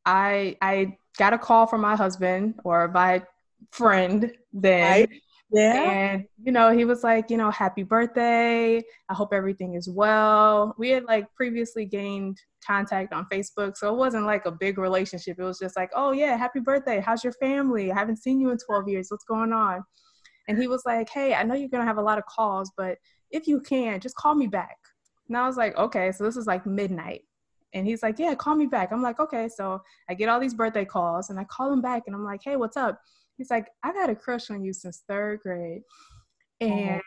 I 0.06 0.58
I 0.62 0.98
got 1.18 1.34
a 1.34 1.38
call 1.38 1.68
from 1.68 1.82
my 1.82 1.96
husband 1.96 2.56
or 2.64 2.88
my 2.88 3.24
friend 3.72 4.32
then. 4.54 5.02
Right. 5.02 5.22
Yeah. 5.50 5.92
And, 5.92 6.26
you 6.44 6.52
know, 6.52 6.76
he 6.76 6.84
was 6.84 7.04
like, 7.04 7.30
you 7.30 7.38
know, 7.38 7.50
happy 7.52 7.84
birthday. 7.84 8.84
I 9.10 9.14
hope 9.14 9.34
everything 9.34 9.76
is 9.76 9.90
well. 9.90 10.76
We 10.78 10.90
had 10.90 11.06
like 11.06 11.26
previously 11.36 11.86
gained 11.86 12.38
contact 12.66 13.14
on 13.14 13.28
Facebook. 13.32 13.78
So 13.78 13.94
it 13.94 13.98
wasn't 13.98 14.26
like 14.26 14.46
a 14.46 14.52
big 14.52 14.78
relationship. 14.78 15.40
It 15.40 15.44
was 15.44 15.60
just 15.60 15.78
like, 15.78 15.90
oh, 15.96 16.12
yeah, 16.12 16.36
happy 16.36 16.60
birthday. 16.60 17.00
How's 17.00 17.24
your 17.24 17.34
family? 17.34 17.92
I 17.92 17.96
haven't 17.96 18.18
seen 18.18 18.42
you 18.42 18.50
in 18.52 18.58
12 18.58 18.90
years. 18.90 19.08
What's 19.10 19.24
going 19.24 19.54
on? 19.54 19.84
And 20.50 20.60
he 20.60 20.68
was 20.68 20.84
like, 20.86 21.10
hey, 21.10 21.34
I 21.34 21.44
know 21.44 21.56
you're 21.56 21.70
going 21.70 21.82
to 21.82 21.88
have 21.88 21.98
a 21.98 22.02
lot 22.02 22.18
of 22.18 22.26
calls, 22.26 22.72
but 22.78 22.98
if 23.32 23.48
you 23.48 23.62
can, 23.62 24.00
just 24.00 24.16
call 24.16 24.36
me 24.36 24.48
back. 24.48 24.78
And 25.30 25.38
I 25.38 25.48
was 25.48 25.58
like, 25.58 25.78
okay. 25.78 26.12
So 26.12 26.26
this 26.26 26.38
is 26.38 26.48
like 26.48 26.66
midnight. 26.66 27.22
And 27.74 27.86
he's 27.86 28.04
like, 28.04 28.20
Yeah, 28.20 28.36
call 28.36 28.56
me 28.56 28.66
back. 28.66 28.92
I'm 28.92 29.02
like, 29.02 29.20
Okay. 29.20 29.50
So 29.50 29.82
I 30.10 30.14
get 30.14 30.30
all 30.30 30.40
these 30.40 30.54
birthday 30.54 30.86
calls 30.86 31.30
and 31.30 31.40
I 31.40 31.44
call 31.46 31.72
him 31.72 31.82
back 31.82 32.04
and 32.08 32.16
I'm 32.16 32.26
like, 32.26 32.42
Hey, 32.44 32.56
what's 32.56 32.78
up? 32.78 33.00
He's 33.38 33.50
like, 33.50 33.68
I've 33.84 33.96
had 33.96 34.10
a 34.10 34.16
crush 34.16 34.50
on 34.50 34.64
you 34.64 34.74
since 34.74 35.04
third 35.08 35.42
grade. 35.42 35.82
And 36.60 37.02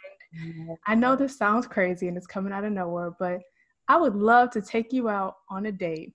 oh. 0.68 0.76
I 0.86 0.94
know 0.94 1.16
this 1.16 1.36
sounds 1.36 1.66
crazy 1.66 2.08
and 2.08 2.16
it's 2.16 2.26
coming 2.26 2.52
out 2.52 2.64
of 2.64 2.72
nowhere, 2.72 3.12
but 3.18 3.40
I 3.88 3.96
would 3.96 4.14
love 4.14 4.50
to 4.50 4.62
take 4.62 4.92
you 4.92 5.08
out 5.08 5.34
on 5.48 5.66
a 5.66 5.72
date 5.72 6.14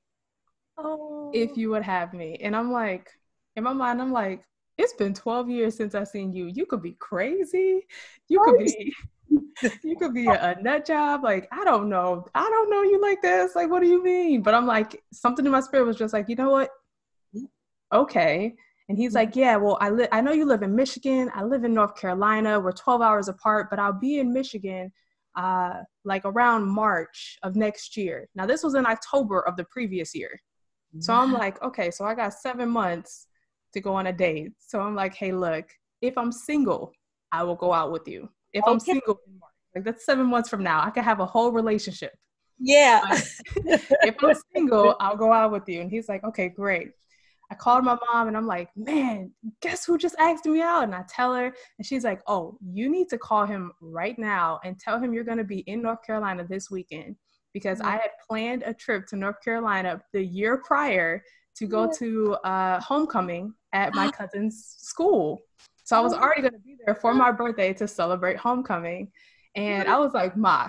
oh. 0.78 1.32
if 1.34 1.58
you 1.58 1.70
would 1.72 1.84
have 1.84 2.14
me. 2.14 2.38
And 2.42 2.56
I'm 2.56 2.72
like, 2.72 3.10
in 3.58 3.64
my 3.64 3.74
mind, 3.74 4.02
I'm 4.02 4.14
like, 4.14 4.44
it's 4.78 4.94
been 4.94 5.14
12 5.14 5.50
years 5.50 5.76
since 5.76 5.96
I've 5.96 6.08
seen 6.08 6.34
you. 6.34 6.48
You 6.48 6.66
could 6.66 6.82
be 6.82 6.94
crazy. 7.00 7.86
You 8.28 8.42
could 8.44 8.60
be 8.60 8.94
you 9.30 9.96
could 9.98 10.14
be 10.14 10.28
a, 10.28 10.58
nut 10.62 10.86
job. 10.86 11.24
Like, 11.24 11.48
I 11.52 11.64
don't 11.64 11.90
know. 11.90 12.26
I 12.36 12.42
don't 12.42 12.70
know 12.70 12.84
you 12.84 13.02
like 13.02 13.22
this. 13.22 13.56
Like, 13.56 13.70
what 13.70 13.82
do 13.82 13.88
you 13.88 14.04
mean? 14.04 14.42
But 14.42 14.54
I'm 14.54 14.68
like, 14.68 15.02
something 15.12 15.46
in 15.46 15.52
my 15.52 15.62
spirit 15.62 15.86
was 15.86 15.98
just 15.98 16.14
like, 16.14 16.30
you 16.30 16.36
know 16.36 16.50
what? 16.50 16.70
Okay. 17.94 18.54
And 18.88 18.98
he's 18.98 19.14
like, 19.14 19.36
yeah, 19.36 19.56
well, 19.56 19.78
I 19.82 19.90
live, 19.90 20.10
I 20.12 20.22
know 20.22 20.32
you 20.32 20.46
live 20.46 20.62
in 20.62 20.76
Michigan. 20.76 21.32
I 21.34 21.44
live 21.44 21.64
in 21.64 21.74
North 21.74 21.96
Carolina. 21.96 22.60
We're 22.60 22.72
12 22.72 23.02
hours 23.02 23.28
apart, 23.28 23.68
but 23.70 23.80
I'll 23.80 23.94
be 23.94 24.20
in 24.20 24.32
Michigan 24.32 24.92
uh, 25.36 25.82
like 26.04 26.24
around 26.26 26.68
March 26.68 27.38
of 27.44 27.56
next 27.56 27.98
year. 27.98 28.30
Now, 28.36 28.46
this 28.46 28.64
was 28.64 28.76
in 28.76 28.86
October 28.86 29.42
of 29.48 29.58
the 29.58 29.66
previous 29.66 30.14
year. 30.14 30.40
So 31.00 31.14
I'm 31.14 31.34
like, 31.34 31.62
okay, 31.62 31.92
so 31.92 32.06
I 32.06 32.16
got 32.16 32.34
seven 32.34 32.70
months 32.70 33.28
to 33.74 33.82
go 33.82 33.96
on 33.96 34.08
a 34.08 34.14
date. 34.14 34.54
So 34.60 34.80
I'm 34.80 34.96
like, 34.96 35.14
hey, 35.14 35.34
look, 35.34 35.66
if 36.02 36.18
I'm 36.18 36.32
single, 36.32 36.94
I 37.34 37.44
will 37.44 37.56
go 37.56 37.74
out 37.74 37.92
with 37.92 38.08
you 38.08 38.30
if 38.56 38.64
okay. 38.64 38.72
I'm 38.72 38.80
single 38.80 39.20
in 39.28 39.38
March. 39.40 39.52
Like 39.76 39.84
that's 39.84 40.06
seven 40.06 40.26
months 40.28 40.50
from 40.50 40.64
now. 40.64 40.82
I 40.82 40.90
could 40.90 41.04
have 41.04 41.20
a 41.20 41.26
whole 41.26 41.52
relationship. 41.52 42.14
Yeah. 42.58 43.02
if 43.58 44.24
I'm 44.24 44.36
single, 44.56 44.96
I'll 45.00 45.18
go 45.18 45.32
out 45.34 45.52
with 45.52 45.68
you. 45.68 45.82
And 45.82 45.92
he's 45.92 46.08
like, 46.08 46.24
okay, 46.24 46.48
great. 46.48 46.92
I 47.52 47.56
called 47.56 47.84
my 47.84 47.98
mom 48.08 48.30
and 48.30 48.36
I'm 48.36 48.48
like, 48.48 48.70
man, 48.76 49.32
guess 49.62 49.86
who 49.86 49.98
just 49.98 50.16
asked 50.18 50.46
me 50.46 50.62
out? 50.62 50.86
And 50.86 50.96
I 50.96 51.04
tell 51.08 51.36
her, 51.36 51.54
and 51.78 51.86
she's 51.86 52.04
like, 52.04 52.22
oh, 52.28 52.58
you 52.66 52.90
need 52.90 53.10
to 53.10 53.18
call 53.18 53.46
him 53.46 53.72
right 53.82 54.18
now 54.18 54.60
and 54.64 54.80
tell 54.80 55.00
him 55.00 55.14
you're 55.14 55.26
going 55.26 55.38
to 55.38 55.44
be 55.44 55.60
in 55.60 55.82
North 55.82 56.04
Carolina 56.04 56.46
this 56.50 56.72
weekend 56.72 57.18
because 57.54 57.80
mm-hmm. 57.80 57.90
I 57.90 57.98
had 57.98 58.12
planned 58.28 58.64
a 58.66 58.74
trip 58.74 59.06
to 59.08 59.16
North 59.16 59.42
Carolina 59.44 60.02
the 60.14 60.24
year 60.24 60.58
prior 60.66 61.22
to 61.58 61.68
go 61.68 61.92
to 62.00 62.34
uh, 62.46 62.80
homecoming 62.82 63.54
at 63.74 63.94
my 63.94 64.10
cousin's 64.18 64.76
school. 64.80 65.42
So 65.86 65.96
I 65.96 66.00
was 66.00 66.14
already 66.14 66.42
going 66.42 66.54
to 66.54 66.60
be 66.60 66.76
there 66.84 66.96
for 66.96 67.14
my 67.14 67.32
birthday 67.32 67.72
to 67.76 67.88
celebrate 67.88 68.38
homecoming. 68.38 69.12
And 69.56 69.88
I 69.88 70.00
was 70.00 70.14
like, 70.14 70.36
Ma, 70.36 70.68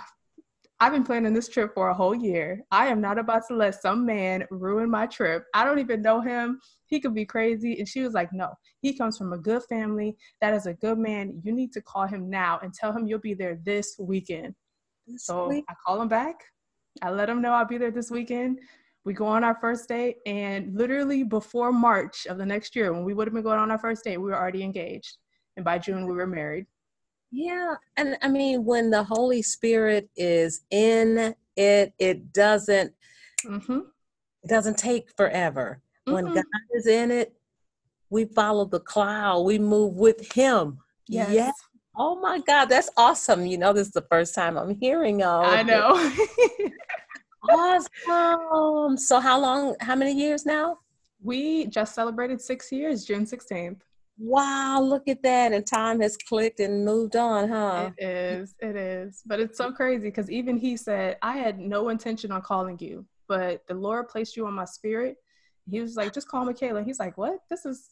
I've 0.79 0.93
been 0.93 1.05
planning 1.05 1.33
this 1.33 1.49
trip 1.49 1.73
for 1.73 1.89
a 1.89 1.95
whole 1.95 2.15
year. 2.15 2.61
I 2.71 2.89
am 2.89 3.01
not 3.01 3.19
about 3.19 3.49
to 3.49 3.57
let 3.57 3.81
some 3.81 4.05
man 4.05 4.45
ruin 4.51 4.91
my 4.91 5.07
trip. 5.07 5.47
I 5.55 5.65
don't 5.65 5.79
even 5.79 6.03
know 6.03 6.21
him. 6.21 6.61
He 6.85 7.01
could 7.01 7.15
be 7.15 7.25
crazy. 7.25 7.79
And 7.79 7.89
she 7.89 8.03
was 8.03 8.13
like, 8.13 8.31
No, 8.35 8.53
he 8.83 8.93
comes 8.93 9.17
from 9.17 9.33
a 9.33 9.39
good 9.39 9.63
family. 9.71 10.19
That 10.43 10.53
is 10.53 10.67
a 10.67 10.75
good 10.75 10.99
man. 10.99 11.41
You 11.43 11.53
need 11.53 11.73
to 11.73 11.81
call 11.81 12.07
him 12.07 12.29
now 12.29 12.61
and 12.63 12.75
tell 12.75 12.93
him 12.93 13.07
you'll 13.07 13.19
be 13.19 13.33
there 13.33 13.59
this 13.65 13.97
weekend. 13.99 14.55
This 15.07 15.25
so 15.25 15.49
week? 15.49 15.65
I 15.71 15.75
call 15.87 16.03
him 16.03 16.09
back. 16.09 16.43
I 17.01 17.11
let 17.11 17.31
him 17.31 17.41
know 17.41 17.53
I'll 17.53 17.65
be 17.65 17.79
there 17.79 17.91
this 17.91 18.11
weekend. 18.11 18.59
We 19.07 19.15
go 19.15 19.25
on 19.25 19.45
our 19.45 19.57
first 19.61 19.89
date, 19.89 20.17
and 20.27 20.77
literally 20.77 21.23
before 21.23 21.71
March 21.71 22.27
of 22.27 22.39
the 22.39 22.45
next 22.45 22.75
year, 22.75 22.93
when 22.93 23.05
we 23.05 23.15
would 23.15 23.29
have 23.29 23.35
been 23.35 23.45
going 23.45 23.61
on 23.61 23.71
our 23.71 23.79
first 23.79 24.03
date, 24.03 24.17
we 24.17 24.25
were 24.25 24.37
already 24.37 24.65
engaged. 24.65 25.19
And 25.57 25.65
by 25.65 25.79
June, 25.79 26.09
we 26.09 26.13
were 26.17 26.27
married. 26.27 26.67
Yeah. 27.31 27.77
And 27.97 28.19
I 28.21 28.27
mean, 28.27 28.65
when 28.65 28.91
the 28.91 29.05
Holy 29.05 29.43
Spirit 29.43 30.11
is 30.17 30.63
in 30.73 31.37
it, 31.57 31.93
it 32.01 32.33
doesn't. 32.33 32.93
Mm-hmm. 33.45 33.79
It 34.43 34.49
doesn't 34.49 34.77
take 34.77 35.09
forever. 35.17 35.81
Mm-hmm. 36.09 36.13
When 36.13 36.35
God 36.35 36.45
is 36.75 36.89
in 36.89 37.13
it, 37.13 37.33
we 38.11 38.25
follow 38.25 38.65
the 38.65 38.81
cloud. 38.81 39.43
We 39.43 39.61
move 39.61 39.95
with 39.95 40.33
Him. 40.33 40.79
Yes. 41.07 41.31
yes. 41.31 41.55
Oh 41.97 42.21
my 42.21 42.41
God, 42.41 42.65
that's 42.65 42.91
awesome. 42.97 43.47
You 43.47 43.59
know, 43.59 43.73
this 43.73 43.87
is 43.87 43.93
the 43.93 44.03
first 44.11 44.35
time 44.35 44.59
I'm 44.59 44.75
hearing 44.75 45.23
of 45.23 45.45
I 45.45 45.63
know. 45.63 45.95
awesome. 47.51 48.97
So 48.97 49.21
how 49.21 49.41
long, 49.41 49.77
how 49.81 49.97
many 49.97 50.13
years 50.13 50.47
now? 50.47 50.79
We 51.23 51.67
just 51.67 51.95
celebrated 51.95 52.41
six 52.41 52.71
years, 52.71 53.05
June 53.05 53.25
16th. 53.25 53.81
Wow, 54.19 54.81
look 54.81 55.09
at 55.09 55.23
that. 55.23 55.53
And 55.53 55.67
time 55.67 56.01
has 56.01 56.17
clicked 56.17 56.61
and 56.61 56.85
moved 56.85 57.17
on, 57.17 57.49
huh? 57.49 57.91
It 57.99 58.05
is. 58.05 58.55
It 58.61 58.77
is. 58.77 59.23
But 59.27 59.41
it's 59.41 59.59
so 59.59 59.73
crazy 59.73 60.05
because 60.05 60.31
even 60.31 60.57
he 60.57 60.77
said, 60.77 61.19
I 61.23 61.37
had 61.37 61.59
no 61.59 61.91
intention 61.91 62.33
on 62.33 62.43
calling 62.43 62.79
you, 62.81 63.05
but 63.29 63.67
the 63.67 63.75
Lord 63.75 64.09
placed 64.09 64.37
you 64.37 64.47
on 64.47 64.55
my 64.55 64.65
spirit. 64.65 65.17
He 65.69 65.81
was 65.81 65.97
like, 65.97 66.15
just 66.15 66.29
call 66.29 66.45
Michaela. 66.45 66.83
He's 66.83 67.01
like, 67.01 67.19
what? 67.19 67.41
This 67.51 67.67
is 67.67 67.91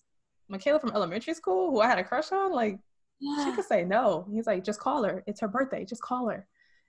Michaela 0.49 0.79
from 0.79 0.93
elementary 0.93 1.35
school 1.35 1.71
who 1.71 1.81
I 1.81 1.89
had 1.89 1.99
a 1.99 2.05
crush 2.05 2.31
on? 2.33 2.53
Like, 2.53 2.79
yeah. 3.21 3.45
she 3.45 3.53
could 3.57 3.65
say 3.65 3.85
no. 3.85 4.27
He's 4.33 4.47
like, 4.47 4.65
just 4.65 4.81
call 4.81 5.03
her. 5.05 5.25
It's 5.27 5.41
her 5.41 5.49
birthday. 5.49 5.85
Just 5.85 6.03
call 6.03 6.29
her. 6.29 6.47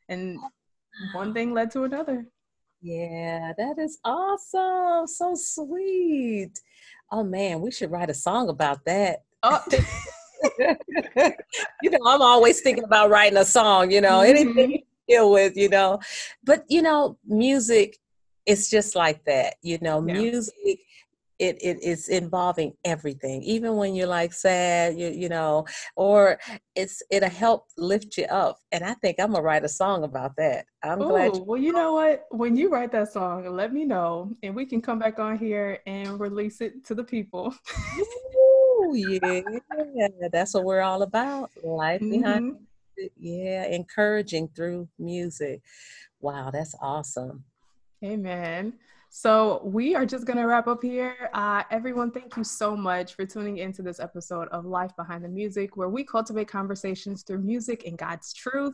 And 0.09 0.37
one 1.13 1.33
thing 1.33 1.53
led 1.53 1.71
to 1.71 1.83
another. 1.83 2.27
Yeah, 2.81 3.53
that 3.57 3.79
is 3.79 3.99
awesome. 4.03 5.07
So 5.07 5.35
sweet. 5.35 6.59
Oh 7.11 7.23
man, 7.23 7.61
we 7.61 7.71
should 7.71 7.91
write 7.91 8.09
a 8.09 8.13
song 8.13 8.49
about 8.49 8.85
that. 8.85 9.23
Oh. 9.43 9.63
you 10.59 11.89
know, 11.89 11.99
I'm 12.05 12.21
always 12.21 12.61
thinking 12.61 12.83
about 12.83 13.09
writing 13.09 13.37
a 13.37 13.45
song, 13.45 13.91
you 13.91 14.01
know, 14.01 14.19
mm-hmm. 14.19 14.37
anything 14.37 14.71
you 14.71 14.79
deal 15.07 15.31
with, 15.31 15.55
you 15.55 15.69
know. 15.69 15.99
But 16.43 16.65
you 16.67 16.81
know, 16.81 17.17
music 17.25 17.97
it's 18.45 18.69
just 18.69 18.95
like 18.95 19.23
that, 19.25 19.55
you 19.61 19.77
know, 19.81 20.05
yeah. 20.05 20.13
music 20.13 20.79
it, 21.39 21.57
it 21.61 21.83
is 21.83 22.07
involving 22.07 22.73
everything 22.85 23.43
even 23.43 23.75
when 23.75 23.93
you're 23.93 24.07
like 24.07 24.31
sad 24.31 24.97
you, 24.97 25.09
you 25.09 25.27
know 25.27 25.65
or 25.95 26.39
it's 26.75 27.01
it'll 27.11 27.29
help 27.29 27.65
lift 27.77 28.17
you 28.17 28.25
up 28.25 28.57
and 28.71 28.83
i 28.83 28.93
think 28.95 29.19
i'm 29.19 29.31
gonna 29.31 29.43
write 29.43 29.65
a 29.65 29.69
song 29.69 30.03
about 30.03 30.31
that 30.37 30.65
i'm 30.83 31.01
Ooh, 31.01 31.07
glad 31.07 31.35
you- 31.35 31.43
well 31.43 31.61
you 31.61 31.73
know 31.73 31.93
what 31.93 32.25
when 32.31 32.55
you 32.55 32.69
write 32.69 32.91
that 32.91 33.11
song 33.11 33.45
let 33.53 33.73
me 33.73 33.85
know 33.85 34.31
and 34.43 34.55
we 34.55 34.65
can 34.65 34.81
come 34.81 34.99
back 34.99 35.19
on 35.19 35.37
here 35.37 35.79
and 35.85 36.19
release 36.19 36.61
it 36.61 36.85
to 36.85 36.95
the 36.95 37.03
people 37.03 37.53
Ooh, 38.35 38.93
yeah 38.95 39.41
that's 40.31 40.53
what 40.53 40.63
we're 40.63 40.81
all 40.81 41.01
about 41.01 41.49
life 41.63 42.01
mm-hmm. 42.01 42.21
behind 42.21 42.57
it. 42.97 43.11
yeah 43.17 43.65
encouraging 43.65 44.47
through 44.55 44.87
music 44.97 45.61
wow 46.21 46.49
that's 46.51 46.75
awesome 46.81 47.43
amen 48.05 48.73
so 49.17 49.61
we 49.63 49.95
are 49.95 50.05
just 50.05 50.25
going 50.25 50.35
to 50.35 50.43
wrap 50.43 50.67
up 50.67 50.83
here. 50.83 51.29
Uh, 51.33 51.63
everyone, 51.71 52.11
thank 52.11 52.35
you 52.35 52.43
so 52.43 52.75
much 52.75 53.15
for 53.15 53.25
tuning 53.25 53.59
into 53.59 53.81
this 53.81 54.01
episode 54.01 54.49
of 54.49 54.65
Life 54.65 54.93
Behind 54.97 55.23
the 55.23 55.29
Music, 55.29 55.77
where 55.77 55.87
we 55.87 56.03
cultivate 56.03 56.49
conversations 56.49 57.23
through 57.23 57.37
music 57.37 57.85
and 57.85 57.97
God's 57.97 58.33
truth. 58.33 58.73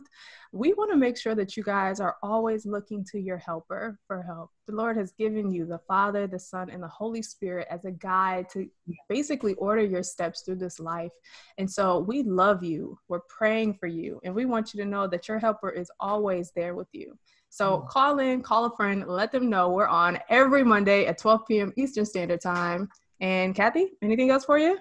We 0.50 0.72
want 0.72 0.90
to 0.90 0.96
make 0.96 1.16
sure 1.16 1.36
that 1.36 1.56
you 1.56 1.62
guys 1.62 2.00
are 2.00 2.16
always 2.24 2.66
looking 2.66 3.04
to 3.12 3.20
your 3.20 3.36
helper 3.36 4.00
for 4.08 4.20
help. 4.20 4.50
The 4.66 4.74
Lord 4.74 4.96
has 4.96 5.12
given 5.12 5.52
you 5.52 5.64
the 5.64 5.78
Father, 5.86 6.26
the 6.26 6.40
Son, 6.40 6.70
and 6.70 6.82
the 6.82 6.88
Holy 6.88 7.22
Spirit 7.22 7.68
as 7.70 7.84
a 7.84 7.92
guide 7.92 8.48
to 8.50 8.68
basically 9.08 9.54
order 9.54 9.84
your 9.84 10.02
steps 10.02 10.42
through 10.42 10.56
this 10.56 10.80
life. 10.80 11.12
And 11.58 11.70
so 11.70 12.00
we 12.00 12.24
love 12.24 12.64
you. 12.64 12.98
We're 13.06 13.20
praying 13.28 13.74
for 13.74 13.86
you. 13.86 14.20
And 14.24 14.34
we 14.34 14.46
want 14.46 14.74
you 14.74 14.82
to 14.82 14.90
know 14.90 15.06
that 15.06 15.28
your 15.28 15.38
helper 15.38 15.70
is 15.70 15.88
always 16.00 16.50
there 16.56 16.74
with 16.74 16.88
you. 16.90 17.16
So 17.52 17.80
mm. 17.80 17.88
call 17.88 18.18
in, 18.18 18.40
call 18.40 18.64
a 18.64 18.74
friend, 18.74 19.04
let 19.06 19.30
them 19.30 19.50
know 19.50 19.68
we're 19.68 19.86
on 19.86 20.18
every 20.30 20.64
Monday 20.64 21.04
at 21.04 21.18
12 21.18 21.42
p.m. 21.46 21.72
Eastern 21.76 22.06
Standard 22.06 22.40
Time. 22.40 22.88
And 23.20 23.54
Kathy, 23.54 23.88
anything 24.00 24.30
else 24.30 24.46
for 24.46 24.58
you? 24.58 24.78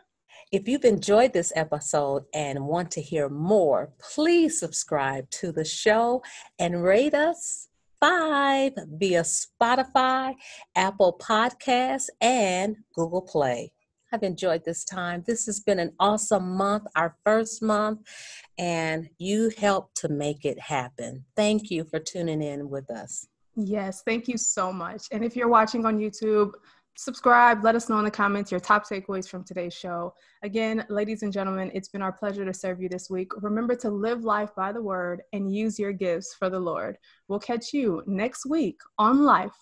If 0.53 0.69
you've 0.69 0.85
enjoyed 0.85 1.33
this 1.33 1.51
episode 1.57 2.23
and 2.33 2.65
want 2.65 2.89
to 2.91 3.01
hear 3.01 3.27
more, 3.27 3.91
please 3.99 4.57
subscribe 4.57 5.29
to 5.31 5.51
the 5.51 5.65
show 5.65 6.23
and 6.59 6.81
rate 6.81 7.13
us 7.13 7.67
five 7.99 8.71
via 8.87 9.23
Spotify, 9.23 10.35
Apple 10.73 11.19
Podcasts, 11.21 12.07
and 12.21 12.77
Google 12.95 13.21
Play. 13.21 13.73
I've 14.11 14.23
enjoyed 14.23 14.63
this 14.65 14.83
time. 14.83 15.23
This 15.25 15.45
has 15.45 15.59
been 15.59 15.79
an 15.79 15.93
awesome 15.99 16.55
month, 16.55 16.83
our 16.95 17.15
first 17.25 17.61
month, 17.61 17.99
and 18.57 19.09
you 19.17 19.51
helped 19.57 19.95
to 19.97 20.09
make 20.09 20.45
it 20.45 20.59
happen. 20.59 21.25
Thank 21.35 21.71
you 21.71 21.85
for 21.85 21.99
tuning 21.99 22.41
in 22.41 22.69
with 22.69 22.89
us. 22.91 23.27
Yes, 23.55 24.01
thank 24.05 24.27
you 24.27 24.37
so 24.37 24.71
much. 24.71 25.03
And 25.11 25.23
if 25.23 25.35
you're 25.35 25.49
watching 25.49 25.85
on 25.85 25.97
YouTube, 25.97 26.53
subscribe. 26.97 27.63
Let 27.63 27.75
us 27.75 27.89
know 27.89 27.99
in 27.99 28.05
the 28.05 28.11
comments 28.11 28.51
your 28.51 28.59
top 28.59 28.87
takeaways 28.87 29.27
from 29.27 29.43
today's 29.43 29.73
show. 29.73 30.13
Again, 30.43 30.85
ladies 30.89 31.23
and 31.23 31.33
gentlemen, 31.33 31.71
it's 31.73 31.89
been 31.89 32.01
our 32.01 32.11
pleasure 32.11 32.45
to 32.45 32.53
serve 32.53 32.81
you 32.81 32.89
this 32.89 33.09
week. 33.09 33.31
Remember 33.41 33.75
to 33.75 33.89
live 33.89 34.23
life 34.23 34.51
by 34.55 34.71
the 34.71 34.81
word 34.81 35.21
and 35.33 35.53
use 35.53 35.79
your 35.79 35.93
gifts 35.93 36.35
for 36.37 36.49
the 36.49 36.59
Lord. 36.59 36.97
We'll 37.27 37.39
catch 37.39 37.73
you 37.73 38.03
next 38.07 38.45
week 38.45 38.79
on 38.97 39.23
Life 39.23 39.55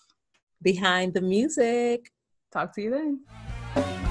Behind 0.62 1.14
the 1.14 1.22
Music. 1.22 2.10
Talk 2.52 2.74
to 2.74 2.82
you 2.82 2.90
then. 2.90 4.09